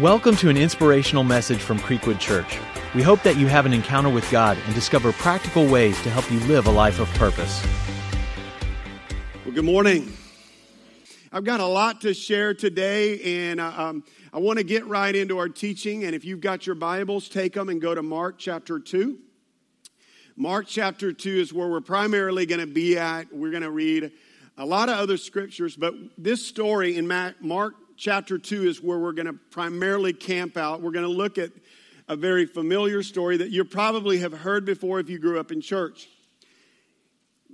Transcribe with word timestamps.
Welcome 0.00 0.36
to 0.36 0.48
an 0.48 0.56
inspirational 0.56 1.24
message 1.24 1.58
from 1.58 1.80
Creekwood 1.80 2.20
Church. 2.20 2.60
We 2.94 3.02
hope 3.02 3.20
that 3.24 3.36
you 3.36 3.48
have 3.48 3.66
an 3.66 3.72
encounter 3.72 4.08
with 4.08 4.30
God 4.30 4.56
and 4.64 4.72
discover 4.72 5.10
practical 5.10 5.66
ways 5.66 6.00
to 6.02 6.10
help 6.10 6.30
you 6.30 6.38
live 6.46 6.68
a 6.68 6.70
life 6.70 7.00
of 7.00 7.08
purpose. 7.14 7.66
Well, 9.44 9.52
good 9.52 9.64
morning. 9.64 10.12
I've 11.32 11.42
got 11.42 11.58
a 11.58 11.66
lot 11.66 12.02
to 12.02 12.14
share 12.14 12.54
today, 12.54 13.48
and 13.48 13.60
uh, 13.60 13.72
um, 13.76 14.04
I 14.32 14.38
want 14.38 14.58
to 14.58 14.64
get 14.64 14.86
right 14.86 15.12
into 15.12 15.38
our 15.38 15.48
teaching. 15.48 16.04
And 16.04 16.14
if 16.14 16.24
you've 16.24 16.40
got 16.40 16.64
your 16.64 16.76
Bibles, 16.76 17.28
take 17.28 17.54
them 17.54 17.68
and 17.68 17.80
go 17.80 17.92
to 17.92 18.02
Mark 18.02 18.38
chapter 18.38 18.78
2. 18.78 19.18
Mark 20.36 20.66
chapter 20.68 21.12
2 21.12 21.28
is 21.28 21.52
where 21.52 21.66
we're 21.66 21.80
primarily 21.80 22.46
going 22.46 22.60
to 22.60 22.72
be 22.72 22.96
at. 22.96 23.34
We're 23.34 23.50
going 23.50 23.64
to 23.64 23.72
read 23.72 24.12
a 24.56 24.64
lot 24.64 24.90
of 24.90 24.96
other 24.96 25.16
scriptures, 25.16 25.74
but 25.74 25.92
this 26.16 26.46
story 26.46 26.96
in 26.96 27.08
Mark 27.40 27.74
chapter 27.98 28.38
2 28.38 28.68
is 28.68 28.80
where 28.80 28.98
we're 28.98 29.12
going 29.12 29.26
to 29.26 29.32
primarily 29.50 30.12
camp 30.12 30.56
out. 30.56 30.80
We're 30.80 30.92
going 30.92 31.04
to 31.04 31.10
look 31.10 31.36
at 31.36 31.50
a 32.08 32.16
very 32.16 32.46
familiar 32.46 33.02
story 33.02 33.36
that 33.38 33.50
you 33.50 33.64
probably 33.64 34.20
have 34.20 34.32
heard 34.32 34.64
before 34.64 35.00
if 35.00 35.10
you 35.10 35.18
grew 35.18 35.38
up 35.38 35.50
in 35.50 35.60
church. 35.60 36.08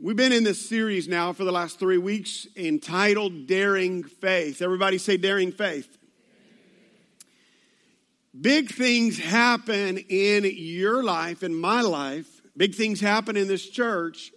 We've 0.01 0.15
been 0.15 0.33
in 0.33 0.45
this 0.45 0.69
series 0.69 1.09
now 1.09 1.33
for 1.33 1.45
the 1.45 1.53
last 1.53 1.79
three 1.79 1.99
weeks 1.99 2.47
entitled 2.57 3.47
Daring 3.47 4.05
Faith. 4.05 4.61
Everybody 4.61 4.99
say 4.99 5.17
Daring 5.17 5.51
Faith. 5.51 5.97
Big 8.39 8.71
things 8.71 9.19
happen 9.19 9.97
in 9.97 10.45
your 10.45 11.03
life, 11.03 11.43
in 11.43 11.55
my 11.55 11.81
life. 11.81 12.43
Big 12.57 12.75
things 12.75 13.01
happen 13.01 13.37
in 13.37 13.49
this 13.49 13.67
church 13.67 14.33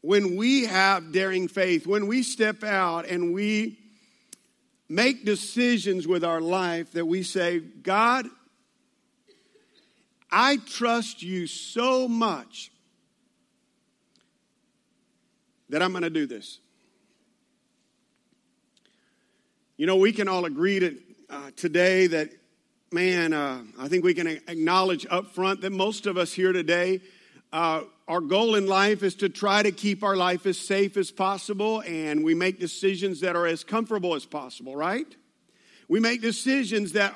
when 0.00 0.36
we 0.36 0.66
have 0.66 1.12
daring 1.12 1.48
faith, 1.48 1.86
when 1.86 2.06
we 2.06 2.22
step 2.22 2.62
out 2.62 3.06
and 3.06 3.32
we 3.32 3.83
make 4.94 5.24
decisions 5.24 6.06
with 6.06 6.22
our 6.22 6.40
life 6.40 6.92
that 6.92 7.04
we 7.04 7.22
say, 7.22 7.58
God, 7.58 8.26
I 10.30 10.58
trust 10.58 11.22
you 11.22 11.46
so 11.46 12.06
much 12.06 12.70
that 15.68 15.82
I'm 15.82 15.90
going 15.90 16.02
to 16.02 16.10
do 16.10 16.26
this. 16.26 16.60
You 19.76 19.86
know, 19.86 19.96
we 19.96 20.12
can 20.12 20.28
all 20.28 20.44
agree 20.44 20.78
to, 20.78 20.96
uh, 21.28 21.50
today 21.56 22.06
that, 22.06 22.30
man, 22.92 23.32
uh, 23.32 23.62
I 23.76 23.88
think 23.88 24.04
we 24.04 24.14
can 24.14 24.28
acknowledge 24.28 25.06
up 25.10 25.34
front 25.34 25.62
that 25.62 25.70
most 25.70 26.06
of 26.06 26.16
us 26.16 26.32
here 26.32 26.52
today 26.52 27.00
uh, 27.52 27.82
our 28.06 28.20
goal 28.20 28.54
in 28.54 28.66
life 28.66 29.02
is 29.02 29.14
to 29.16 29.28
try 29.28 29.62
to 29.62 29.72
keep 29.72 30.02
our 30.02 30.16
life 30.16 30.44
as 30.46 30.58
safe 30.58 30.96
as 30.96 31.10
possible, 31.10 31.82
and 31.86 32.22
we 32.22 32.34
make 32.34 32.60
decisions 32.60 33.20
that 33.20 33.34
are 33.34 33.46
as 33.46 33.64
comfortable 33.64 34.14
as 34.14 34.26
possible, 34.26 34.76
right? 34.76 35.06
We 35.88 36.00
make 36.00 36.20
decisions 36.20 36.92
that 36.92 37.14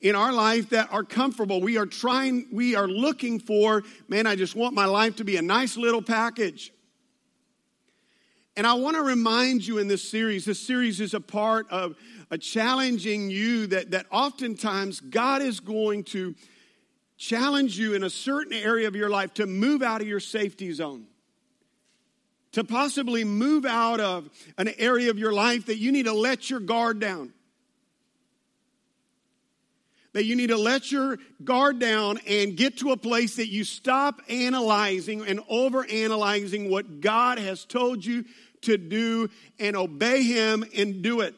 in 0.00 0.14
our 0.14 0.32
life 0.32 0.70
that 0.70 0.92
are 0.92 1.02
comfortable. 1.02 1.60
We 1.60 1.76
are 1.76 1.86
trying, 1.86 2.46
we 2.52 2.76
are 2.76 2.86
looking 2.86 3.40
for, 3.40 3.82
man, 4.08 4.26
I 4.26 4.36
just 4.36 4.54
want 4.54 4.74
my 4.74 4.84
life 4.84 5.16
to 5.16 5.24
be 5.24 5.36
a 5.36 5.42
nice 5.42 5.76
little 5.76 6.02
package. 6.02 6.72
And 8.56 8.66
I 8.66 8.74
want 8.74 8.96
to 8.96 9.02
remind 9.02 9.66
you 9.66 9.78
in 9.78 9.88
this 9.88 10.08
series, 10.08 10.44
this 10.44 10.60
series 10.60 11.00
is 11.00 11.14
a 11.14 11.20
part 11.20 11.70
of 11.70 11.96
a 12.30 12.38
challenging 12.38 13.30
you 13.30 13.68
that, 13.68 13.92
that 13.92 14.06
oftentimes 14.10 15.00
God 15.00 15.42
is 15.42 15.60
going 15.60 16.04
to 16.04 16.34
challenge 17.18 17.76
you 17.76 17.94
in 17.94 18.04
a 18.04 18.10
certain 18.10 18.52
area 18.52 18.88
of 18.88 18.96
your 18.96 19.10
life 19.10 19.34
to 19.34 19.46
move 19.46 19.82
out 19.82 20.00
of 20.00 20.06
your 20.06 20.20
safety 20.20 20.72
zone. 20.72 21.04
To 22.52 22.64
possibly 22.64 23.24
move 23.24 23.66
out 23.66 24.00
of 24.00 24.30
an 24.56 24.70
area 24.78 25.10
of 25.10 25.18
your 25.18 25.32
life 25.32 25.66
that 25.66 25.76
you 25.76 25.92
need 25.92 26.06
to 26.06 26.14
let 26.14 26.48
your 26.48 26.60
guard 26.60 27.00
down. 27.00 27.34
That 30.14 30.24
you 30.24 30.34
need 30.34 30.46
to 30.46 30.56
let 30.56 30.90
your 30.90 31.18
guard 31.44 31.78
down 31.78 32.18
and 32.26 32.56
get 32.56 32.78
to 32.78 32.92
a 32.92 32.96
place 32.96 33.36
that 33.36 33.48
you 33.48 33.64
stop 33.64 34.22
analyzing 34.28 35.26
and 35.26 35.40
over 35.48 35.84
analyzing 35.84 36.70
what 36.70 37.00
God 37.00 37.38
has 37.38 37.64
told 37.64 38.04
you 38.04 38.24
to 38.62 38.78
do 38.78 39.28
and 39.58 39.76
obey 39.76 40.22
Him 40.22 40.64
and 40.74 41.02
do 41.02 41.20
it. 41.20 41.34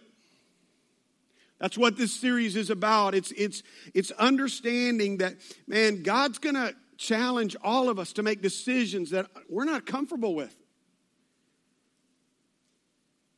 That's 1.60 1.76
what 1.76 1.96
this 1.96 2.12
series 2.12 2.56
is 2.56 2.70
about. 2.70 3.14
It's, 3.14 3.32
it's, 3.32 3.62
it's 3.94 4.10
understanding 4.12 5.18
that, 5.18 5.34
man, 5.66 6.02
God's 6.02 6.38
going 6.38 6.54
to 6.54 6.74
challenge 6.96 7.54
all 7.62 7.88
of 7.88 7.98
us 7.98 8.14
to 8.14 8.22
make 8.22 8.40
decisions 8.40 9.10
that 9.10 9.26
we're 9.48 9.64
not 9.64 9.84
comfortable 9.86 10.34
with. 10.34 10.56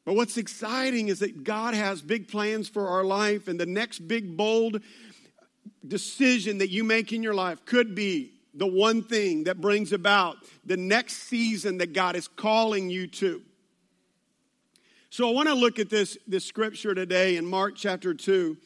But 0.05 0.15
what's 0.15 0.37
exciting 0.37 1.09
is 1.09 1.19
that 1.19 1.44
God 1.44 1.75
has 1.75 2.00
big 2.00 2.28
plans 2.28 2.69
for 2.69 2.88
our 2.88 3.05
life, 3.05 3.47
and 3.49 3.59
the 3.59 3.66
next 3.66 4.00
big, 4.00 4.37
bold 4.37 4.81
decision 5.87 6.59
that 6.59 6.71
you 6.71 6.84
make 6.84 7.12
in 7.12 7.22
your 7.22 7.34
life 7.34 7.65
could 7.65 7.94
be 7.94 8.33
the 8.54 8.66
one 8.66 9.03
thing 9.03 9.44
that 9.44 9.60
brings 9.60 9.93
about 9.93 10.37
the 10.65 10.77
next 10.77 11.15
season 11.25 11.78
that 11.78 11.93
God 11.93 12.16
is 12.16 12.28
calling 12.28 12.91
you 12.91 13.06
to. 13.09 13.43
So 15.12 15.28
I 15.28 15.32
want 15.32 15.46
to 15.48 15.54
look 15.54 15.78
at 15.78 15.90
this, 15.90 16.16
this 16.26 16.42
scripture 16.42 16.94
today 16.94 17.36
in 17.36 17.44
Mark 17.44 17.74
chapter 17.76 18.14
2. 18.14 18.56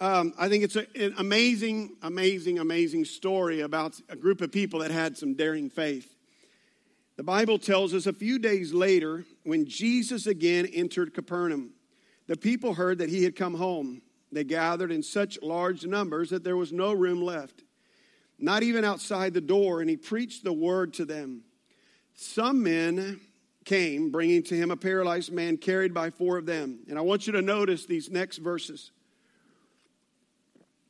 Um, 0.00 0.32
I 0.38 0.48
think 0.48 0.64
it's 0.64 0.76
a, 0.76 0.86
an 0.98 1.12
amazing, 1.18 1.96
amazing, 2.00 2.60
amazing 2.60 3.04
story 3.04 3.60
about 3.60 4.00
a 4.08 4.16
group 4.16 4.40
of 4.40 4.50
people 4.50 4.80
that 4.80 4.90
had 4.90 5.18
some 5.18 5.34
daring 5.34 5.68
faith. 5.68 6.16
The 7.16 7.22
Bible 7.22 7.58
tells 7.58 7.92
us 7.92 8.06
a 8.06 8.12
few 8.14 8.38
days 8.38 8.72
later, 8.72 9.26
when 9.42 9.66
Jesus 9.66 10.26
again 10.26 10.64
entered 10.64 11.12
Capernaum, 11.12 11.74
the 12.26 12.38
people 12.38 12.72
heard 12.72 12.96
that 12.96 13.10
he 13.10 13.24
had 13.24 13.36
come 13.36 13.52
home. 13.52 14.00
They 14.32 14.44
gathered 14.44 14.92
in 14.92 15.02
such 15.02 15.42
large 15.42 15.84
numbers 15.84 16.30
that 16.30 16.42
there 16.42 16.56
was 16.56 16.72
no 16.72 16.94
room 16.94 17.20
left, 17.20 17.64
not 18.38 18.62
even 18.62 18.82
outside 18.82 19.34
the 19.34 19.42
door, 19.42 19.82
and 19.82 19.90
he 19.90 19.98
preached 19.98 20.42
the 20.42 20.54
word 20.54 20.94
to 20.94 21.04
them. 21.04 21.42
Some 22.14 22.62
men 22.62 23.20
came, 23.64 24.10
bringing 24.10 24.42
to 24.44 24.56
him 24.56 24.70
a 24.70 24.76
paralyzed 24.76 25.32
man 25.32 25.56
carried 25.56 25.94
by 25.94 26.10
four 26.10 26.38
of 26.38 26.46
them. 26.46 26.80
And 26.88 26.98
I 26.98 27.02
want 27.02 27.26
you 27.26 27.32
to 27.34 27.42
notice 27.42 27.86
these 27.86 28.10
next 28.10 28.38
verses. 28.38 28.90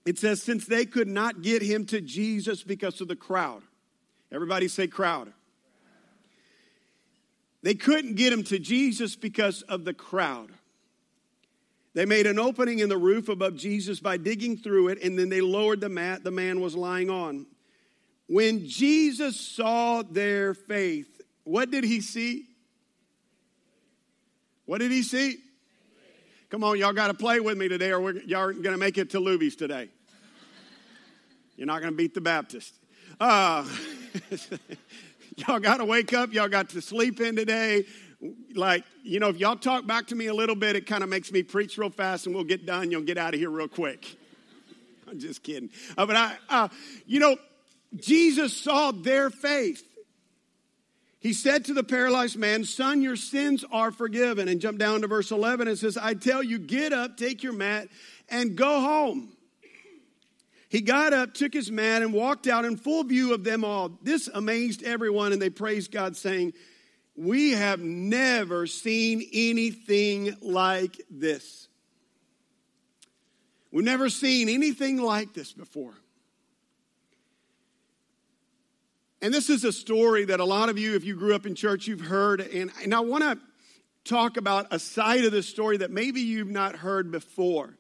It 0.05 0.19
says, 0.19 0.43
Since 0.43 0.67
they 0.67 0.85
could 0.85 1.09
not 1.09 1.43
get 1.43 1.63
him 1.63 1.87
to 1.87 2.01
Jesus 2.01 2.63
because 2.63 3.01
of 3.01 3.09
the 3.09 3.17
crowd. 3.17 3.63
Everybody 4.33 4.69
say, 4.69 4.87
crowd. 4.87 5.33
They 7.63 7.75
couldn't 7.75 8.17
get 8.17 8.33
him 8.33 8.43
to 8.45 8.59
Jesus 8.59 9.15
because 9.15 9.63
of 9.63 9.85
the 9.85 9.95
crowd. 9.95 10.51
They 11.95 12.07
made 12.07 12.27
an 12.27 12.39
opening 12.39 12.79
in 12.79 12.89
the 12.89 12.97
roof 12.97 13.29
above 13.29 13.57
Jesus 13.57 14.01
by 14.01 14.17
digging 14.17 14.57
through 14.57 14.89
it, 14.89 15.03
and 15.03 15.19
then 15.19 15.29
they 15.29 15.43
lowered 15.43 15.81
the 15.81 15.91
mat 15.91 16.25
the 16.25 16.31
man 16.31 16.61
was 16.61 16.75
lying 16.75 17.11
on. 17.11 17.47
When 18.27 18.67
Jesus 18.67 19.39
saw 19.39 20.03
their 20.03 20.55
faith, 20.55 21.21
what 21.45 21.71
did 21.71 21.85
he 21.85 22.01
see? 22.01 22.47
What 24.73 24.81
did 24.81 24.91
he 24.91 25.03
see? 25.03 25.37
Come 26.49 26.65
on, 26.65 26.79
y'all 26.79 26.95
got 26.95 27.09
to 27.09 27.15
play 27.15 27.41
with 27.41 27.59
me 27.59 27.69
today, 27.69 27.93
or 27.93 28.11
y'all 28.11 28.41
aren't 28.41 28.63
going 28.63 28.73
to 28.73 28.79
make 28.79 28.97
it 28.97 29.11
to 29.11 29.21
Luby's 29.21 29.55
today. 29.55 29.91
You're 31.57 31.67
not 31.67 31.83
going 31.83 31.93
to 31.93 31.97
beat 31.99 32.15
the 32.15 32.23
Baptist. 32.23 32.73
Uh, 33.21 33.69
y'all 35.37 35.61
got 35.61 35.77
to 35.77 35.85
wake 35.85 36.15
up. 36.15 36.33
Y'all 36.33 36.49
got 36.49 36.71
to 36.71 36.81
sleep 36.81 37.21
in 37.21 37.37
today. 37.37 37.85
Like, 38.55 38.85
you 39.03 39.21
know, 39.21 39.29
if 39.29 39.37
y'all 39.37 39.57
talk 39.57 39.87
back 39.87 40.07
to 40.07 40.15
me 40.15 40.29
a 40.29 40.35
little 40.35 40.57
bit, 40.57 40.75
it 40.75 40.87
kind 40.87 41.03
of 41.03 41.11
makes 41.11 41.31
me 41.31 41.43
preach 41.43 41.77
real 41.77 41.91
fast 41.91 42.25
and 42.25 42.35
we'll 42.35 42.45
get 42.45 42.65
done. 42.65 42.91
You'll 42.91 43.03
get 43.03 43.19
out 43.19 43.35
of 43.35 43.41
here 43.41 43.51
real 43.51 43.69
quick. 43.69 44.17
I'm 45.07 45.19
just 45.19 45.43
kidding. 45.43 45.69
Uh, 45.99 46.07
but 46.07 46.17
I, 46.17 46.37
uh, 46.49 46.69
you 47.05 47.21
know, 47.21 47.37
Jesus 47.97 48.57
saw 48.57 48.91
their 48.91 49.29
faith. 49.29 49.87
He 51.23 51.33
said 51.33 51.67
to 51.67 51.75
the 51.75 51.85
paralyzed 51.85 52.37
man, 52.37 52.65
Son, 52.65 53.01
your 53.01 53.15
sins 53.15 53.65
are 53.71 53.93
forgiven. 53.93 54.49
And 54.49 54.61
jump 54.61 54.79
down 54.79 55.03
to 55.03 55.07
verse 55.07 55.31
11. 55.31 55.69
It 55.69 55.77
says, 55.77 55.97
I 55.97 56.15
tell 56.15 56.43
you, 56.43 56.59
get 56.59 56.93
up, 56.93 57.17
take 57.17 57.45
your 57.45 57.53
mat, 57.53 57.89
and 58.29 58.57
go 58.57 58.81
home. 58.81 59.29
He 60.69 60.81
got 60.81 61.13
up, 61.13 61.33
took 61.33 61.55
his 61.55 61.71
mat, 61.71 62.03
and 62.03 62.13
walked 62.13 62.49
out 62.49 62.65
in 62.65 62.77
full 62.77 63.05
view 63.05 63.35
of 63.35 63.45
them 63.45 63.65
all. 63.65 63.93
This 64.03 64.29
amazed 64.35 64.83
everyone, 64.83 65.33
and 65.33 65.41
they 65.41 65.51
praised 65.51 65.93
God, 65.93 66.17
saying, 66.17 66.55
We 67.15 67.53
have 67.53 67.79
never 67.79 68.67
seen 68.67 69.25
anything 69.33 70.37
like 70.41 71.01
this. 71.09 71.69
We've 73.71 73.85
never 73.85 74.09
seen 74.09 74.49
anything 74.49 75.01
like 75.01 75.35
this 75.35 75.53
before. 75.53 75.95
And 79.23 79.33
this 79.33 79.49
is 79.49 79.63
a 79.63 79.73
story 79.73 80.25
that 80.25 80.41
a 80.41 80.45
lot 80.45 80.69
of 80.69 80.79
you, 80.79 80.97
if 80.97 81.05
you 81.05 81.15
grew 81.15 81.37
up 81.37 81.47
in 81.47 81.55
church, 81.55 81.87
you've 81.87 82.01
heard. 82.01 82.41
And, 82.41 82.73
and 82.83 82.93
I 82.93 83.01
want 83.01 83.23
to 83.23 83.39
talk 84.05 84.37
about 84.37 84.67
a 84.73 84.81
side 84.81 85.25
of 85.25 85.31
the 85.31 85.45
story 85.45 85.77
that 85.77 85.93
maybe 85.93 86.21
you've 86.21 86.51
not 86.51 86.75
heard 86.75 87.13
before 87.13 87.79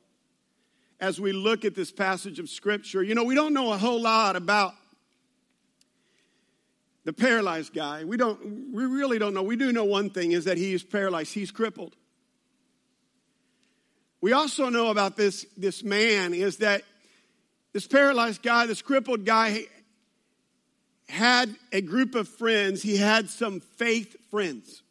as 1.00 1.20
we 1.20 1.32
look 1.32 1.64
at 1.64 1.74
this 1.74 1.90
passage 1.90 2.38
of 2.38 2.48
Scripture. 2.48 3.02
You 3.02 3.16
know, 3.16 3.24
we 3.24 3.34
don't 3.34 3.52
know 3.52 3.72
a 3.72 3.76
whole 3.76 4.00
lot 4.00 4.36
about 4.36 4.74
the 7.04 7.12
paralyzed 7.12 7.74
guy. 7.74 8.04
We 8.04 8.16
don't, 8.16 8.72
we 8.72 8.84
really 8.84 9.18
don't 9.18 9.34
know. 9.34 9.42
We 9.42 9.56
do 9.56 9.72
know 9.72 9.84
one 9.84 10.10
thing 10.10 10.30
is 10.30 10.44
that 10.44 10.58
he 10.58 10.72
is 10.72 10.84
paralyzed, 10.84 11.34
he's 11.34 11.50
crippled. 11.50 11.96
We 14.20 14.32
also 14.32 14.68
know 14.68 14.92
about 14.92 15.16
this, 15.16 15.44
this 15.56 15.82
man 15.82 16.34
is 16.34 16.58
that 16.58 16.84
this 17.72 17.88
paralyzed 17.88 18.44
guy, 18.44 18.66
this 18.66 18.80
crippled 18.80 19.24
guy, 19.24 19.64
had 21.12 21.54
a 21.72 21.82
group 21.82 22.14
of 22.14 22.26
friends. 22.26 22.80
He 22.82 22.96
had 22.96 23.28
some 23.28 23.60
faith 23.60 24.16
friends. 24.30 24.82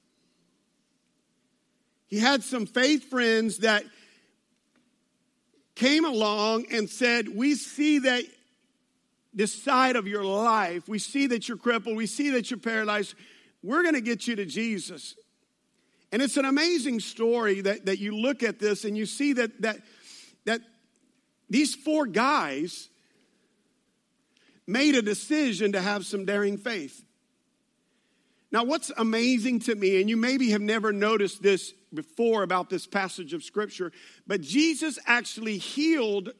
He 2.05 2.19
had 2.19 2.43
some 2.43 2.67
faith 2.67 3.09
friends 3.09 3.59
that 3.59 3.83
came 5.73 6.05
along 6.05 6.65
and 6.71 6.87
said, 6.87 7.27
We 7.27 7.55
see 7.55 7.99
that 7.99 8.23
this 9.33 9.63
side 9.63 9.95
of 9.95 10.07
your 10.07 10.23
life, 10.23 10.87
we 10.87 10.99
see 10.99 11.25
that 11.27 11.47
you're 11.47 11.57
crippled, 11.57 11.97
we 11.97 12.05
see 12.05 12.29
that 12.31 12.51
you're 12.51 12.59
paralyzed. 12.59 13.15
We're 13.63 13.81
going 13.81 13.95
to 13.95 14.01
get 14.01 14.27
you 14.27 14.35
to 14.35 14.45
Jesus. 14.45 15.15
And 16.11 16.21
it's 16.21 16.37
an 16.37 16.45
amazing 16.45 16.99
story 16.99 17.61
that, 17.61 17.87
that 17.87 17.97
you 17.97 18.15
look 18.15 18.43
at 18.43 18.59
this 18.59 18.85
and 18.85 18.95
you 18.95 19.07
see 19.07 19.33
that, 19.33 19.59
that, 19.61 19.77
that 20.45 20.61
these 21.49 21.73
four 21.73 22.05
guys 22.05 22.89
made 24.71 24.95
a 24.95 25.01
decision 25.01 25.73
to 25.73 25.81
have 25.81 26.05
some 26.05 26.25
daring 26.25 26.57
faith. 26.57 27.03
Now, 28.51 28.63
what's 28.65 28.91
amazing 28.97 29.59
to 29.61 29.75
me, 29.75 30.01
and 30.01 30.09
you 30.09 30.17
maybe 30.17 30.49
have 30.51 30.61
never 30.61 30.91
noticed 30.91 31.41
this 31.41 31.73
before 31.93 32.43
about 32.43 32.69
this 32.69 32.85
passage 32.85 33.33
of 33.33 33.43
Scripture, 33.43 33.91
but 34.27 34.41
Jesus 34.41 34.99
actually 35.05 35.57
healed 35.57 36.31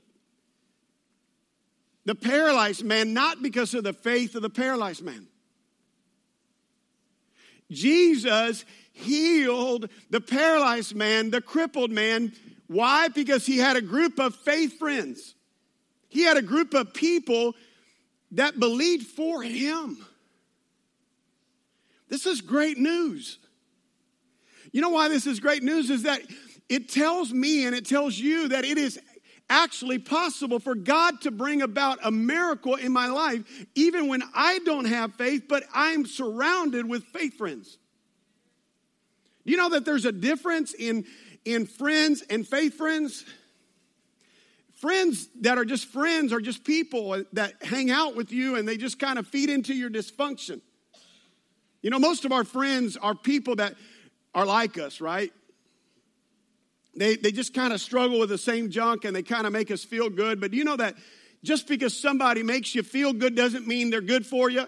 the 2.06 2.16
paralyzed 2.16 2.84
man 2.84 3.14
not 3.14 3.42
because 3.42 3.74
of 3.74 3.84
the 3.84 3.94
faith 3.94 4.36
of 4.36 4.42
the 4.42 4.50
paralyzed 4.50 5.04
man. 5.04 5.28
Jesus 7.70 8.66
healed 8.92 9.90
the 10.10 10.20
paralyzed 10.20 10.96
man, 10.96 11.32
the 11.32 11.42
crippled 11.42 11.92
man. 11.92 12.34
Why? 12.68 13.08
Because 13.08 13.46
he 13.46 13.58
had 13.58 13.78
a 13.78 13.82
group 13.82 14.20
of 14.20 14.36
faith 14.36 14.78
friends. 14.78 15.36
He 16.10 16.24
had 16.24 16.36
a 16.36 16.42
group 16.42 16.74
of 16.74 16.94
people 16.94 17.56
that 18.32 18.60
believed 18.60 19.08
for 19.08 19.44
him. 19.44 19.98
This 22.08 22.26
is 22.26 22.42
great 22.42 22.78
news. 22.78 23.40
You 24.72 24.82
know 24.82 24.90
why 24.90 25.10
this 25.10 25.28
is 25.28 25.40
great 25.40 25.64
news? 25.64 25.90
Is 25.90 26.04
that 26.04 26.22
it 26.70 26.90
tells 26.90 27.34
me 27.34 27.66
and 27.66 27.76
it 27.76 27.86
tells 27.86 28.18
you 28.18 28.50
that 28.50 28.64
it 28.64 28.78
is 28.78 29.00
actually 29.50 30.00
possible 30.00 30.60
for 30.60 30.76
God 30.76 31.22
to 31.22 31.32
bring 31.32 31.62
about 31.62 32.00
a 32.04 32.12
miracle 32.12 32.76
in 32.76 32.94
my 32.94 33.08
life, 33.08 33.44
even 33.76 34.08
when 34.08 34.24
I 34.34 34.60
don't 34.60 34.86
have 34.86 35.14
faith, 35.16 35.44
but 35.50 35.64
I'm 35.74 36.06
surrounded 36.06 36.88
with 36.88 37.04
faith 37.06 37.38
friends. 37.38 37.78
Do 39.46 39.52
You 39.52 39.58
know 39.58 39.70
that 39.70 39.84
there's 39.84 40.06
a 40.06 40.12
difference 40.12 40.74
in, 40.74 41.06
in 41.44 41.66
friends 41.66 42.24
and 42.30 42.48
faith 42.48 42.76
friends? 42.76 43.26
Friends 44.82 45.30
that 45.42 45.60
are 45.60 45.66
just 45.66 45.86
friends 45.86 46.34
are 46.34 46.42
just 46.42 46.64
people 46.64 47.24
that 47.34 47.54
hang 47.62 47.92
out 47.92 48.16
with 48.16 48.32
you 48.32 48.56
and 48.56 48.68
they 48.68 48.78
just 48.78 48.98
kind 48.98 49.20
of 49.20 49.28
feed 49.28 49.52
into 49.52 49.76
your 49.76 49.92
dysfunction. 49.92 50.60
You 51.84 51.92
know, 51.92 52.00
most 52.00 52.26
of 52.26 52.32
our 52.32 52.44
friends 52.44 52.98
are 52.98 53.14
people 53.14 53.58
that 53.58 53.76
are 54.34 54.44
like 54.44 54.80
us, 54.80 55.00
right? 55.00 55.32
They, 56.96 57.16
they 57.16 57.32
just 57.32 57.54
kind 57.54 57.74
of 57.74 57.80
struggle 57.80 58.20
with 58.20 58.30
the 58.30 58.40
same 58.40 58.72
junk 58.72 59.06
and 59.06 59.16
they 59.16 59.22
kind 59.22 59.46
of 59.46 59.54
make 59.54 59.70
us 59.70 59.84
feel 59.84 60.10
good. 60.10 60.42
But 60.42 60.52
you 60.52 60.64
know 60.64 60.78
that 60.78 60.96
just 61.44 61.68
because 61.68 61.96
somebody 61.96 62.42
makes 62.42 62.74
you 62.74 62.82
feel 62.82 63.14
good 63.14 63.36
doesn't 63.36 63.68
mean 63.68 63.92
they're 63.92 64.02
good 64.02 64.26
for 64.26 64.50
you? 64.50 64.66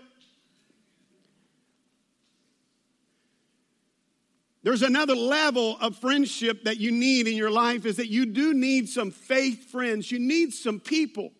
There's 4.64 4.82
another 4.82 5.16
level 5.16 5.78
of 5.82 5.98
friendship 5.98 6.64
that 6.64 6.78
you 6.78 6.92
need 6.92 7.28
in 7.28 7.36
your 7.36 7.52
life 7.52 7.86
is 7.86 7.98
that 7.98 8.08
you 8.08 8.26
do 8.26 8.54
need 8.54 8.88
some 8.88 9.12
faith 9.12 9.70
friends. 9.70 10.10
You 10.10 10.20
need 10.20 10.54
some 10.54 10.80
people 10.80 11.32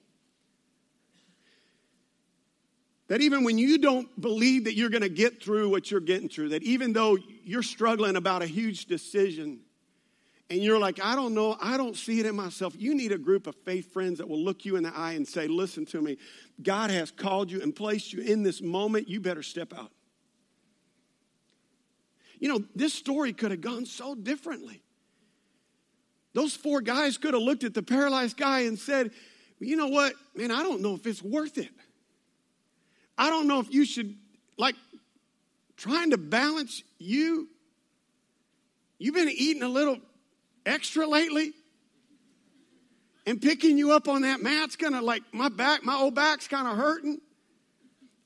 that 3.08 3.22
even 3.22 3.44
when 3.44 3.58
you 3.58 3.78
don't 3.78 4.20
believe 4.20 4.66
that 4.66 4.76
you're 4.76 4.90
going 4.90 5.04
to 5.04 5.10
get 5.10 5.42
through 5.42 5.70
what 5.70 5.90
you're 5.90 6.00
getting 6.02 6.28
through, 6.28 6.50
that 6.50 6.64
even 6.64 6.94
though 6.94 7.18
you're 7.44 7.64
struggling 7.64 8.16
about 8.16 8.42
a 8.42 8.48
huge 8.48 8.86
decision, 8.88 9.60
and 10.50 10.62
you're 10.62 10.80
like, 10.80 11.00
I 11.02 11.16
don't 11.16 11.34
know, 11.34 11.58
I 11.62 11.78
don't 11.78 11.96
see 11.96 12.20
it 12.20 12.26
in 12.26 12.36
myself. 12.36 12.76
You 12.78 12.94
need 12.94 13.12
a 13.12 13.18
group 13.18 13.48
of 13.48 13.56
faith 13.66 13.92
friends 13.92 14.20
that 14.20 14.28
will 14.28 14.44
look 14.44 14.66
you 14.66 14.76
in 14.76 14.84
the 14.84 14.96
eye 14.96 15.14
and 15.14 15.28
say, 15.28 15.48
Listen 15.48 15.86
to 15.88 16.02
me, 16.02 16.18
God 16.62 16.92
has 16.92 17.12
called 17.12 17.50
you 17.50 17.62
and 17.62 17.76
placed 17.76 18.14
you 18.14 18.22
in 18.22 18.44
this 18.44 18.62
moment. 18.62 19.08
You 19.08 19.20
better 19.20 19.42
step 19.42 19.74
out. 19.74 19.92
You 22.44 22.50
know, 22.50 22.62
this 22.76 22.94
story 22.94 23.32
could 23.32 23.52
have 23.52 23.62
gone 23.62 23.86
so 23.86 24.16
differently. 24.16 24.82
Those 26.34 26.54
four 26.54 26.82
guys 26.82 27.18
could 27.18 27.34
have 27.34 27.42
looked 27.42 27.64
at 27.64 27.74
the 27.74 27.82
paralyzed 27.82 28.36
guy 28.36 28.64
and 28.64 28.78
said, 28.78 29.12
You 29.62 29.78
know 29.78 29.88
what, 29.88 30.12
man, 30.36 30.52
I 30.52 30.62
don't 30.62 30.82
know 30.82 30.94
if 30.94 31.08
it's 31.08 31.24
worth 31.24 31.58
it. 31.58 31.70
I 33.18 33.30
don't 33.30 33.48
know 33.48 33.62
if 33.62 33.74
you 33.74 33.86
should, 33.86 34.18
like, 34.58 34.76
trying 35.78 36.10
to 36.10 36.18
balance 36.18 36.84
you. 36.98 37.48
You've 38.98 39.16
been 39.16 39.30
eating 39.30 39.64
a 39.64 39.70
little 39.70 40.00
extra 40.66 41.08
lately? 41.08 41.54
And 43.26 43.42
picking 43.42 43.78
you 43.78 43.94
up 43.94 44.10
on 44.10 44.24
that 44.24 44.42
mat's 44.42 44.76
gonna 44.76 45.02
like 45.02 45.24
my 45.32 45.48
back, 45.48 45.86
my 45.86 45.96
old 45.96 46.14
back's 46.14 46.50
kind 46.50 46.68
of 46.68 46.76
hurting. 46.76 47.22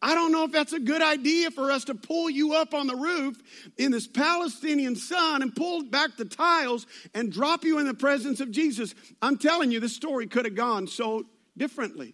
I 0.02 0.14
don't 0.14 0.32
know 0.32 0.44
if 0.44 0.52
that's 0.52 0.74
a 0.74 0.80
good 0.80 1.02
idea 1.02 1.50
for 1.50 1.72
us 1.72 1.86
to 1.86 1.96
pull 1.96 2.30
you 2.30 2.54
up 2.54 2.74
on 2.76 2.86
the 2.86 2.96
roof 2.96 3.38
in 3.78 3.92
this 3.92 4.08
Palestinian 4.08 4.96
sun 4.96 5.42
and 5.42 5.56
pull 5.56 5.84
back 5.84 6.18
the 6.18 6.26
tiles 6.26 6.86
and 7.16 7.32
drop 7.32 7.64
you 7.64 7.80
in 7.80 7.88
the 7.88 7.96
presence 7.96 8.40
of 8.40 8.52
Jesus. 8.52 8.94
I'm 9.22 9.38
telling 9.38 9.72
you, 9.72 9.80
this 9.80 9.96
story 9.96 10.28
could 10.28 10.46
have 10.46 10.56
gone 10.56 10.88
so 10.88 11.26
differently. 11.58 12.14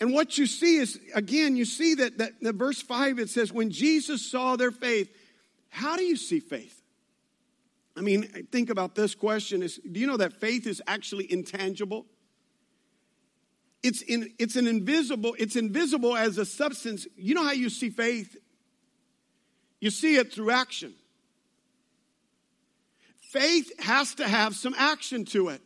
And 0.00 0.14
what 0.14 0.38
you 0.38 0.46
see 0.46 0.76
is, 0.76 0.98
again, 1.14 1.56
you 1.56 1.64
see 1.64 1.94
that, 1.96 2.18
that 2.18 2.54
verse 2.54 2.80
5 2.80 3.18
it 3.18 3.28
says, 3.28 3.52
when 3.52 3.70
Jesus 3.70 4.30
saw 4.30 4.56
their 4.56 4.70
faith, 4.70 5.10
how 5.68 5.96
do 5.96 6.04
you 6.04 6.16
see 6.16 6.40
faith? 6.40 6.80
I 7.96 8.00
mean, 8.00 8.22
think 8.52 8.70
about 8.70 8.94
this 8.94 9.14
question 9.14 9.60
is 9.62 9.80
do 9.90 9.98
you 9.98 10.06
know 10.06 10.16
that 10.18 10.40
faith 10.40 10.66
is 10.66 10.80
actually 10.86 11.30
intangible? 11.30 12.06
It's 13.82 14.02
in 14.02 14.32
it's 14.38 14.56
an 14.56 14.66
invisible, 14.66 15.36
it's 15.38 15.56
invisible 15.56 16.16
as 16.16 16.38
a 16.38 16.44
substance. 16.44 17.06
You 17.16 17.34
know 17.34 17.44
how 17.44 17.52
you 17.52 17.70
see 17.70 17.90
faith? 17.90 18.36
You 19.80 19.90
see 19.90 20.16
it 20.16 20.32
through 20.32 20.50
action. 20.50 20.94
Faith 23.20 23.70
has 23.80 24.14
to 24.16 24.26
have 24.26 24.56
some 24.56 24.74
action 24.76 25.24
to 25.26 25.48
it. 25.48 25.60